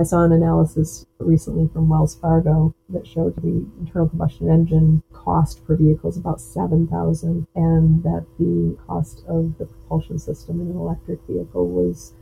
I 0.00 0.04
saw 0.04 0.22
an 0.22 0.30
analysis 0.30 1.06
recently 1.18 1.68
from 1.72 1.88
Wells 1.88 2.14
Fargo 2.14 2.72
that 2.90 3.04
showed 3.04 3.34
the 3.34 3.66
internal 3.80 4.08
combustion 4.08 4.48
engine 4.48 5.02
cost 5.12 5.66
per 5.66 5.74
vehicle 5.74 6.08
is 6.08 6.16
about 6.16 6.40
7000 6.40 7.48
and 7.56 8.02
that 8.04 8.24
the 8.38 8.78
cost 8.86 9.24
of 9.26 9.58
the 9.58 9.66
propulsion 9.66 10.20
system 10.20 10.60
in 10.60 10.68
an 10.68 10.76
electric 10.76 11.18
vehicle 11.26 11.66
was 11.66 12.12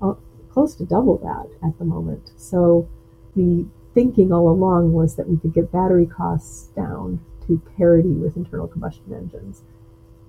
uh, 0.00 0.14
close 0.50 0.74
to 0.76 0.86
double 0.86 1.18
that 1.18 1.68
at 1.68 1.78
the 1.78 1.84
moment. 1.84 2.30
So 2.38 2.88
the 3.34 3.66
thinking 3.92 4.32
all 4.32 4.48
along 4.48 4.94
was 4.94 5.16
that 5.16 5.28
we 5.28 5.36
could 5.36 5.52
get 5.52 5.70
battery 5.70 6.06
costs 6.06 6.68
down 6.68 7.20
to 7.46 7.60
parity 7.76 8.14
with 8.14 8.38
internal 8.38 8.66
combustion 8.66 9.12
engines. 9.12 9.60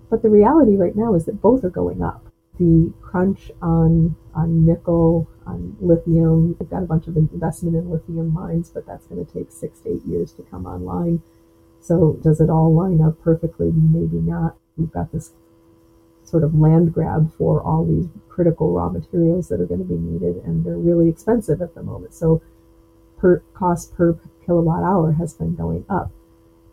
But 0.10 0.24
the 0.24 0.30
reality 0.30 0.76
right 0.76 0.96
now 0.96 1.16
is 1.16 1.24
that 1.26 1.42
both 1.42 1.64
are 1.64 1.70
going 1.70 2.04
up 2.04 2.27
the 2.58 2.94
crunch 3.02 3.52
on 3.62 4.16
on 4.34 4.66
nickel, 4.66 5.28
on 5.46 5.76
lithium. 5.80 6.56
We've 6.60 6.70
got 6.70 6.84
a 6.84 6.88
bunch 6.88 7.08
of 7.08 7.18
investment 7.18 7.76
in 7.76 7.90
lithium 7.90 8.34
mines, 8.34 8.70
but 8.70 8.86
that's 8.86 9.08
going 9.08 9.26
to 9.26 9.32
take 9.32 9.52
six 9.52 9.80
to 9.82 9.94
eight 9.94 10.06
years 10.06 10.32
to 10.34 10.44
come 10.44 10.66
online. 10.66 11.22
So 11.82 12.20
does 12.22 12.42
it 12.42 12.50
all 12.50 12.74
line 12.74 13.02
up 13.02 13.22
perfectly? 13.22 13.72
Maybe 13.72 14.18
not. 14.18 14.58
We've 14.78 14.92
got 14.92 15.12
this 15.12 15.32
sort 16.24 16.44
of 16.44 16.54
land 16.54 16.94
grab 16.94 17.34
for 17.38 17.62
all 17.62 17.86
these 17.86 18.08
critical 18.28 18.72
raw 18.72 18.90
materials 18.90 19.48
that 19.48 19.62
are 19.62 19.66
going 19.66 19.80
to 19.80 19.86
be 19.86 19.96
needed, 19.96 20.44
and 20.44 20.66
they're 20.66 20.78
really 20.78 21.10
expensive 21.10 21.62
at 21.62 21.74
the 21.74 21.82
moment. 21.84 22.14
So 22.14 22.42
per 23.18 23.40
cost 23.54 23.96
per 23.96 24.20
kilowatt 24.46 24.84
hour 24.84 25.14
has 25.14 25.34
been 25.34 25.56
going 25.56 25.86
up. 25.90 26.12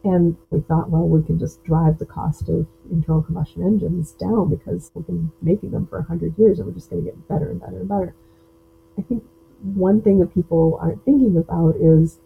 And 0.04 0.36
we 0.50 0.60
thought, 0.60 0.90
well, 0.90 1.08
we 1.08 1.24
can 1.24 1.38
just 1.38 1.64
drive 1.64 1.98
the 1.98 2.04
cost 2.04 2.48
of 2.50 2.66
internal 2.90 3.22
combustion 3.22 3.62
engines 3.62 4.12
down 4.12 4.50
because 4.50 4.90
we've 4.94 5.06
been 5.06 5.32
making 5.40 5.70
them 5.70 5.86
for 5.86 5.98
100 5.98 6.38
years 6.38 6.58
and 6.58 6.68
we're 6.68 6.74
just 6.74 6.90
going 6.90 7.02
to 7.04 7.10
get 7.10 7.28
better 7.28 7.50
and 7.50 7.60
better 7.60 7.80
and 7.80 7.88
better. 7.88 8.14
I 8.98 9.02
think 9.02 9.24
one 9.62 10.02
thing 10.02 10.18
that 10.18 10.34
people 10.34 10.78
aren't 10.80 11.02
thinking 11.06 11.38
about 11.38 11.76
is 11.76 12.18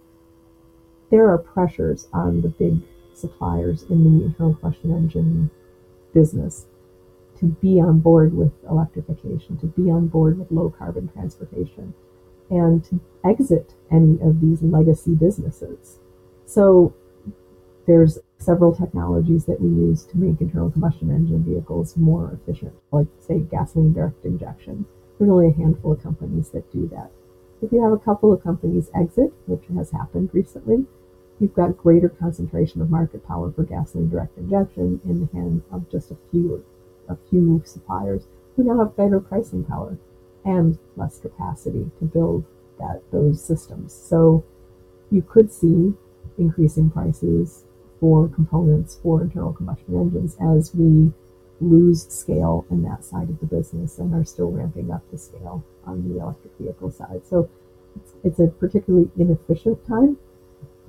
there 1.11 1.29
are 1.29 1.39
pressures 1.39 2.09
on 2.13 2.43
the 2.43 2.49
big 2.49 2.83
suppliers 3.15 3.85
in 3.85 4.03
the 4.03 4.27
internal 4.27 4.55
combustion 4.55 4.91
engine 4.91 5.51
business 6.13 6.67
to 7.39 7.47
be 7.47 7.81
on 7.81 8.01
board 8.01 8.37
with 8.37 8.53
electrification, 8.69 9.57
to 9.59 9.67
be 9.67 9.91
on 9.91 10.09
board 10.09 10.39
with 10.39 10.51
low 10.51 10.69
carbon 10.69 11.09
transportation, 11.09 11.95
and 12.51 12.85
to 12.85 13.01
exit 13.25 13.75
any 13.93 14.19
of 14.21 14.41
these 14.41 14.63
legacy 14.63 15.15
businesses. 15.15 15.99
So 16.45 16.95
there's 17.89 18.19
several 18.37 18.77
technologies 18.77 19.47
that 19.47 19.61
we 19.61 19.69
use 19.69 20.05
to 20.05 20.19
make 20.19 20.41
internal 20.43 20.71
combustion 20.71 21.11
engine 21.11 21.43
vehicles 21.43 21.97
more 21.97 22.39
efficient, 22.39 22.75
like, 22.93 23.07
say, 23.19 23.39
gasoline 23.41 23.95
direct 23.95 24.27
injection. 24.27 24.85
There's 25.19 25.31
only 25.31 25.49
a 25.49 25.57
handful 25.57 25.93
of 25.93 26.03
companies 26.03 26.51
that 26.51 26.71
do 26.71 26.87
that. 26.89 27.11
If 27.63 27.73
you 27.73 27.83
have 27.83 27.93
a 27.93 27.99
couple 27.99 28.31
of 28.31 28.43
companies 28.43 28.91
exit, 28.95 29.33
which 29.47 29.65
has 29.75 29.91
happened 29.91 30.29
recently, 30.35 30.85
you've 31.41 31.55
got 31.55 31.79
greater 31.79 32.11
concentration 32.11 32.83
of 32.83 32.91
market 32.91 33.27
power 33.27 33.51
for 33.51 33.65
gasoline 33.65 34.11
direct 34.11 34.37
injection 34.37 35.01
in 35.07 35.21
the 35.21 35.33
hands 35.33 35.63
of 35.73 35.91
just 35.91 36.11
a 36.11 36.17
few 36.31 36.63
a 37.09 37.17
few 37.31 37.63
suppliers 37.65 38.25
who 38.55 38.65
now 38.65 38.79
have 38.79 38.95
better 38.97 39.19
pricing 39.19 39.65
power 39.65 39.97
and 40.45 40.79
less 40.97 41.19
capacity 41.19 41.91
to 41.99 42.05
build 42.05 42.45
that 42.79 43.01
those 43.13 43.43
systems. 43.43 43.95
So 43.95 44.45
you 45.11 45.23
could 45.23 45.51
see 45.51 45.95
increasing 46.37 46.91
prices 46.91 47.65
for 48.01 48.29
components 48.29 48.99
for 49.03 49.23
internal 49.23 49.53
combustion 49.53 49.95
engines 49.95 50.37
as 50.41 50.75
we 50.75 51.13
lose 51.61 52.07
scale 52.09 52.65
in 52.71 52.83
that 52.83 53.05
side 53.05 53.29
of 53.29 53.41
the 53.41 53.47
business 53.47 53.99
and 53.99 54.15
are 54.15 54.25
still 54.25 54.51
ramping 54.51 54.91
up 54.91 55.03
the 55.11 55.19
scale 55.19 55.65
on 55.85 56.09
the 56.09 56.21
electric 56.21 56.53
vehicle 56.59 56.91
side. 56.91 57.21
So 57.29 57.49
it's, 57.97 58.13
it's 58.25 58.39
a 58.39 58.47
particularly 58.47 59.11
inefficient 59.19 59.85
time. 59.87 60.17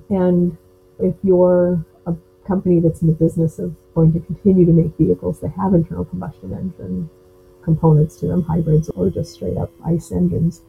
And 0.08 0.56
if 0.98 1.14
you're 1.22 1.84
a 2.06 2.14
company 2.46 2.80
that's 2.80 3.02
in 3.02 3.08
the 3.08 3.14
business 3.14 3.58
of 3.58 3.74
going 3.94 4.12
to 4.12 4.20
continue 4.20 4.64
to 4.66 4.72
make 4.72 4.96
vehicles 4.96 5.40
that 5.40 5.50
have 5.50 5.74
internal 5.74 6.04
combustion 6.04 6.52
engine 6.52 7.10
components 7.62 8.16
to 8.16 8.26
them, 8.26 8.42
hybrids 8.42 8.88
or 8.90 9.10
just 9.10 9.34
straight 9.34 9.56
up 9.56 9.70
ICE 9.84 10.12
engines, 10.12 10.62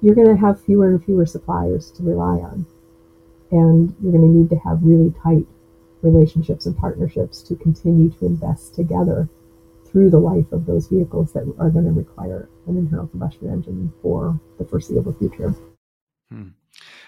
you're 0.00 0.14
going 0.14 0.28
to 0.28 0.36
have 0.36 0.60
fewer 0.60 0.88
and 0.88 1.04
fewer 1.04 1.26
suppliers 1.26 1.90
to 1.92 2.02
rely 2.02 2.38
on 2.40 2.66
and 3.50 3.94
you're 4.02 4.12
going 4.12 4.22
to 4.22 4.38
need 4.38 4.50
to 4.50 4.58
have 4.58 4.82
really 4.82 5.12
tight 5.22 5.46
relationships 6.02 6.66
and 6.66 6.76
partnerships 6.76 7.42
to 7.42 7.56
continue 7.56 8.10
to 8.10 8.26
invest 8.26 8.74
together 8.74 9.28
through 9.90 10.10
the 10.10 10.18
life 10.18 10.50
of 10.52 10.66
those 10.66 10.86
vehicles 10.86 11.32
that 11.32 11.42
are 11.58 11.70
going 11.70 11.84
to 11.84 11.92
require 11.92 12.48
an 12.66 12.76
internal 12.76 13.06
combustion 13.06 13.50
engine 13.50 13.92
for 14.02 14.38
the 14.58 14.64
foreseeable 14.64 15.14
future. 15.14 15.54
Hmm. 16.30 16.48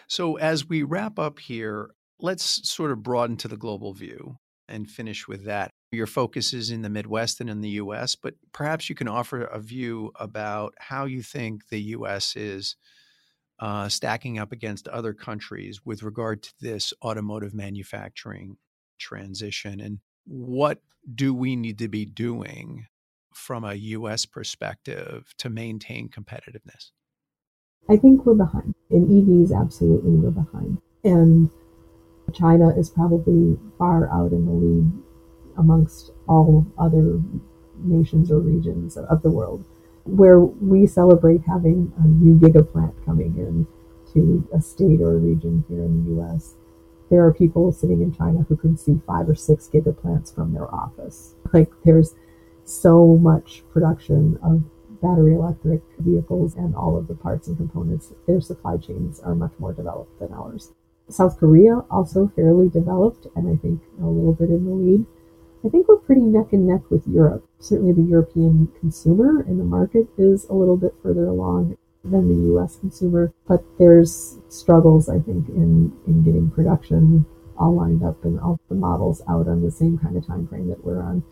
So, 0.09 0.37
as 0.37 0.69
we 0.69 0.83
wrap 0.83 1.19
up 1.19 1.39
here, 1.39 1.91
let's 2.19 2.69
sort 2.69 2.91
of 2.91 3.03
broaden 3.03 3.37
to 3.39 3.49
the 3.49 3.57
global 3.57 3.93
view 3.93 4.37
and 4.69 4.91
finish 4.91 5.29
with 5.29 5.45
that. 5.45 5.71
Your 5.93 6.07
focus 6.07 6.53
is 6.53 6.71
in 6.71 6.83
the 6.83 6.89
Midwest 6.89 7.41
and 7.41 7.51
in 7.51 7.61
the 7.61 7.71
US, 7.71 8.15
but 8.15 8.35
perhaps 8.53 8.89
you 8.89 8.95
can 8.95 9.09
offer 9.09 9.43
a 9.43 9.61
view 9.61 10.13
about 10.19 10.75
how 10.79 11.05
you 11.05 11.23
think 11.23 11.69
the 11.69 11.81
US 11.81 12.37
is 12.37 12.77
uh, 13.61 13.89
stacking 13.89 14.39
up 14.39 14.53
against 14.53 14.89
other 14.89 15.13
countries 15.13 15.85
with 15.85 16.03
regard 16.03 16.43
to 16.43 16.53
this 16.61 16.93
automotive 17.03 17.55
manufacturing 17.55 18.57
transition 18.99 19.81
and 19.81 20.01
what 20.25 20.81
do 21.15 21.35
we 21.35 21.57
need 21.57 21.79
to 21.79 21.89
be 21.89 22.05
doing 22.05 22.87
from 23.35 23.65
a 23.65 23.75
US 23.75 24.27
perspective 24.27 25.33
to 25.39 25.49
maintain 25.49 26.09
competitiveness? 26.09 26.91
I 27.89 27.97
think 27.97 28.27
we're 28.27 28.35
behind. 28.35 28.75
In 28.91 29.07
EVs, 29.07 29.59
absolutely 29.59 30.13
we're 30.13 30.31
behind. 30.31 30.79
And 31.05 31.51
China 32.33 32.69
is 32.77 32.91
probably 32.91 33.59
far 33.79 34.11
out 34.13 34.33
in 34.33 34.47
the 34.47 34.53
lead 34.53 34.93
amongst 35.59 36.13
all 36.29 36.67
other 36.79 37.21
nations 37.83 38.31
or 38.31 38.41
regions 38.41 38.97
of 38.97 39.23
the 39.23 39.31
world 39.31 39.65
where 40.05 40.41
we 40.41 40.87
celebrate 40.87 41.43
having 41.47 41.93
a 41.99 42.07
new 42.07 42.39
gigaplant 42.39 42.95
coming 43.05 43.35
in 43.37 43.67
to 44.13 44.49
a 44.53 44.61
state 44.61 45.01
or 45.01 45.15
a 45.15 45.19
region 45.19 45.65
here 45.69 45.85
in 45.85 46.05
the 46.05 46.21
US. 46.21 46.55
There 47.11 47.25
are 47.25 47.35
people 47.35 47.73
sitting 47.73 48.03
in 48.03 48.15
China 48.15 48.47
who 48.49 48.57
can 48.57 48.77
see 48.77 49.01
five 49.07 49.29
or 49.29 49.35
six 49.35 49.69
gigaplants 49.73 50.35
from 50.35 50.53
their 50.53 50.73
office. 50.73 51.35
Like 51.53 51.71
there's 51.85 52.15
so 52.65 53.17
much 53.17 53.65
production 53.73 54.39
of 54.43 54.63
battery 55.03 55.35
electric 55.35 55.83
vehicles 55.99 56.55
and 56.55 56.75
all 56.75 56.97
of 56.97 57.09
the 57.09 57.15
parts 57.15 57.49
and 57.49 57.57
components. 57.57 58.13
Their 58.27 58.41
supply 58.41 58.77
chains 58.77 59.21
are 59.21 59.35
much 59.35 59.53
more 59.59 59.73
developed 59.73 60.19
than 60.21 60.33
ours. 60.33 60.73
South 61.09 61.39
Korea 61.39 61.83
also 61.91 62.31
fairly 62.37 62.69
developed 62.69 63.27
and 63.35 63.49
I 63.49 63.57
think 63.61 63.81
a 64.01 64.07
little 64.07 64.35
bit 64.35 64.51
in 64.51 64.65
the 64.65 64.71
lead. 64.71 65.07
I 65.65 65.69
think 65.69 65.89
we're 65.89 65.97
pretty 65.99 66.23
neck 66.23 66.53
and 66.53 66.67
neck 66.67 66.91
with 66.91 67.07
Europe. 67.07 67.47
Certainly, 67.59 67.93
the 67.93 68.09
European 68.09 68.69
consumer 68.81 69.41
and 69.41 69.61
the 69.61 69.65
market 69.65 70.07
is 70.17 70.47
a 70.47 70.55
little 70.55 70.77
bit 70.77 70.95
further 71.03 71.27
along 71.27 71.77
than 72.03 72.29
the 72.29 72.55
US 72.55 72.77
consumer, 72.77 73.33
but 73.47 73.63
there's 73.79 74.39
struggles, 74.49 75.09
I 75.11 75.19
think, 75.19 75.49
in, 75.51 75.93
in 76.07 76.23
getting 76.23 76.51
production 76.51 77.27
all 77.59 77.75
lined 77.75 78.03
up 78.03 78.25
and 78.25 78.41
all 78.41 78.59
the 78.71 78.75
models 78.75 79.21
out 79.29 79.47
on 79.47 79.63
the 79.63 79.71
same 79.71 79.99
kind 79.99 80.17
of 80.17 80.27
time 80.27 80.49
frame 80.49 80.69
that 80.69 80.83
we're 80.83 81.03
on. 81.03 81.23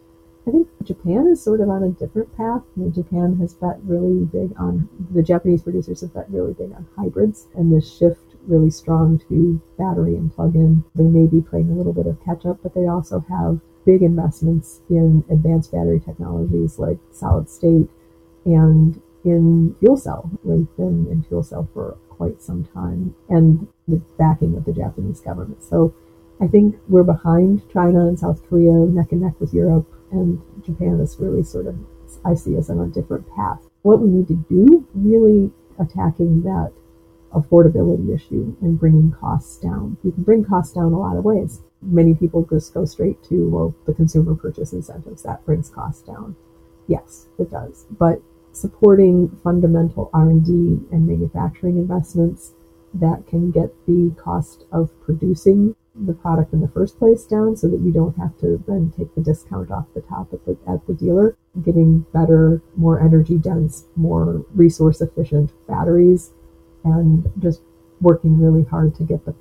I 0.46 0.50
think 0.50 0.68
Japan 0.84 1.26
is 1.26 1.42
sort 1.42 1.60
of 1.60 1.68
on 1.70 1.82
a 1.82 1.90
different 1.90 2.34
path. 2.36 2.62
You 2.76 2.84
know, 2.84 2.90
Japan 2.90 3.36
has 3.40 3.54
bet 3.54 3.78
really 3.84 4.24
big 4.26 4.52
on 4.58 4.88
the 5.10 5.22
Japanese 5.22 5.62
producers 5.62 6.02
have 6.02 6.14
bet 6.14 6.30
really 6.30 6.52
big 6.52 6.72
on 6.72 6.86
hybrids 6.96 7.48
and 7.54 7.72
the 7.72 7.80
shift 7.80 8.36
really 8.46 8.70
strong 8.70 9.18
to 9.28 9.60
battery 9.78 10.16
and 10.16 10.34
plug-in. 10.34 10.84
They 10.94 11.04
may 11.04 11.26
be 11.26 11.40
playing 11.40 11.70
a 11.70 11.74
little 11.74 11.92
bit 11.92 12.06
of 12.06 12.22
catch 12.24 12.46
up, 12.46 12.60
but 12.62 12.74
they 12.74 12.86
also 12.86 13.24
have 13.28 13.60
big 13.88 14.02
investments 14.02 14.82
in 14.90 15.24
advanced 15.30 15.72
battery 15.72 15.98
technologies 15.98 16.78
like 16.78 16.98
solid 17.10 17.48
state 17.48 17.88
and 18.44 19.00
in 19.24 19.74
fuel 19.80 19.96
cell. 19.96 20.30
We've 20.44 20.68
been 20.76 21.06
in 21.10 21.24
fuel 21.26 21.42
cell 21.42 21.66
for 21.72 21.96
quite 22.10 22.42
some 22.42 22.64
time 22.66 23.14
and 23.30 23.66
the 23.86 23.96
backing 24.18 24.58
of 24.58 24.66
the 24.66 24.74
Japanese 24.74 25.22
government. 25.22 25.64
So 25.64 25.94
I 26.38 26.48
think 26.48 26.76
we're 26.86 27.02
behind 27.02 27.62
China 27.72 28.06
and 28.06 28.18
South 28.18 28.46
Korea 28.46 28.72
neck 28.72 29.12
and 29.12 29.22
neck 29.22 29.40
with 29.40 29.54
Europe 29.54 29.90
and 30.12 30.38
Japan 30.62 31.00
is 31.00 31.16
really 31.18 31.42
sort 31.42 31.66
of, 31.66 31.74
I 32.26 32.34
see 32.34 32.58
us 32.58 32.68
on 32.68 32.80
a 32.80 32.88
different 32.88 33.26
path. 33.34 33.60
What 33.80 34.00
we 34.00 34.10
need 34.10 34.28
to 34.28 34.44
do, 34.50 34.86
really 34.92 35.50
attacking 35.78 36.42
that 36.42 36.72
affordability 37.32 38.14
issue 38.14 38.56
and 38.60 38.78
bringing 38.78 39.12
costs 39.12 39.58
down. 39.58 39.96
You 40.02 40.12
can 40.12 40.22
bring 40.22 40.44
costs 40.44 40.74
down 40.74 40.92
a 40.92 40.98
lot 40.98 41.16
of 41.16 41.24
ways. 41.24 41.60
Many 41.82 42.14
people 42.14 42.44
just 42.44 42.74
go 42.74 42.84
straight 42.84 43.22
to, 43.24 43.48
well, 43.48 43.74
the 43.86 43.94
consumer 43.94 44.34
purchase 44.34 44.72
incentives. 44.72 45.22
That 45.22 45.44
brings 45.44 45.70
costs 45.70 46.02
down. 46.02 46.36
Yes, 46.86 47.26
it 47.38 47.50
does. 47.50 47.86
But 47.90 48.20
supporting 48.52 49.28
fundamental 49.44 50.10
R&D 50.12 50.50
and 50.90 51.06
manufacturing 51.06 51.76
investments 51.76 52.54
that 52.94 53.26
can 53.26 53.50
get 53.50 53.70
the 53.86 54.12
cost 54.16 54.64
of 54.72 54.90
producing 55.02 55.76
the 55.94 56.14
product 56.14 56.52
in 56.52 56.60
the 56.60 56.68
first 56.68 56.98
place 56.98 57.24
down 57.24 57.56
so 57.56 57.68
that 57.68 57.80
you 57.80 57.92
don't 57.92 58.16
have 58.16 58.36
to 58.38 58.62
then 58.66 58.92
take 58.96 59.14
the 59.14 59.20
discount 59.20 59.70
off 59.70 59.86
the 59.94 60.00
top 60.00 60.32
at 60.32 60.44
the, 60.46 60.56
at 60.68 60.86
the 60.86 60.94
dealer. 60.94 61.36
Getting 61.62 62.06
better, 62.14 62.62
more 62.76 63.00
energy 63.00 63.36
dense, 63.36 63.84
more 63.96 64.44
resource 64.54 65.00
efficient 65.00 65.52
batteries, 65.66 66.30
and 66.92 67.30
just 67.42 67.62
working 68.00 68.38
really 68.40 68.64
hard 68.64 68.94
to 68.96 69.04
get 69.04 69.24
the 69.24 69.34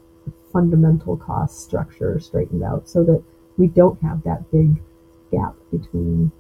fundamental 0.51 1.17
cost 1.17 1.61
structure 1.61 2.19
straightened 2.19 2.63
out 2.63 2.89
so 2.89 3.03
that 3.03 3.23
we 3.57 3.67
don't 3.67 4.01
have 4.01 4.23
that 4.23 4.49
big 4.51 4.81
gap 5.31 5.55
between 5.71 6.31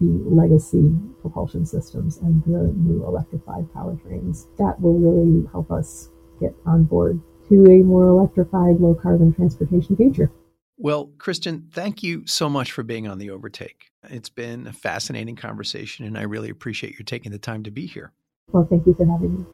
the 0.00 0.22
legacy 0.30 0.92
propulsion 1.20 1.66
systems 1.66 2.18
and 2.18 2.42
the 2.44 2.72
new 2.76 3.04
electrified 3.04 3.66
powertrains. 3.74 4.46
That 4.56 4.80
will 4.80 4.98
really 4.98 5.46
help 5.52 5.70
us 5.70 6.08
get 6.40 6.54
on 6.64 6.84
board 6.84 7.20
to 7.48 7.66
a 7.66 7.82
more 7.82 8.06
electrified, 8.06 8.80
low 8.80 8.94
carbon 8.94 9.34
transportation 9.34 9.96
future. 9.96 10.30
Well, 10.78 11.10
Kristin, 11.18 11.70
thank 11.70 12.02
you 12.02 12.26
so 12.26 12.48
much 12.48 12.72
for 12.72 12.82
being 12.82 13.06
on 13.06 13.18
the 13.18 13.30
Overtake. 13.30 13.90
It's 14.04 14.30
been 14.30 14.66
a 14.66 14.72
fascinating 14.72 15.36
conversation, 15.36 16.06
and 16.06 16.16
I 16.16 16.22
really 16.22 16.48
appreciate 16.48 16.98
you 16.98 17.04
taking 17.04 17.32
the 17.32 17.38
time 17.38 17.62
to 17.64 17.70
be 17.70 17.84
here. 17.84 18.12
Well, 18.50 18.66
thank 18.68 18.86
you 18.86 18.94
for 18.94 19.04
having 19.04 19.36
me. 19.36 19.44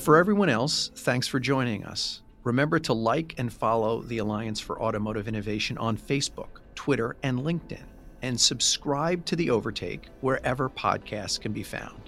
For 0.00 0.16
everyone 0.16 0.48
else, 0.48 0.90
thanks 0.94 1.28
for 1.28 1.38
joining 1.38 1.84
us. 1.84 2.22
Remember 2.42 2.78
to 2.78 2.94
like 2.94 3.34
and 3.36 3.52
follow 3.52 4.00
the 4.00 4.16
Alliance 4.16 4.58
for 4.58 4.80
Automotive 4.80 5.28
Innovation 5.28 5.76
on 5.76 5.98
Facebook, 5.98 6.60
Twitter, 6.74 7.16
and 7.22 7.40
LinkedIn 7.40 7.84
and 8.22 8.40
subscribe 8.40 9.26
to 9.26 9.36
The 9.36 9.50
Overtake 9.50 10.08
wherever 10.22 10.70
podcasts 10.70 11.38
can 11.38 11.52
be 11.52 11.62
found. 11.62 12.00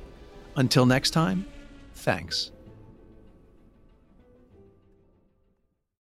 Until 0.57 0.87
next 0.87 1.11
time, 1.11 1.45
thanks. 1.97 2.51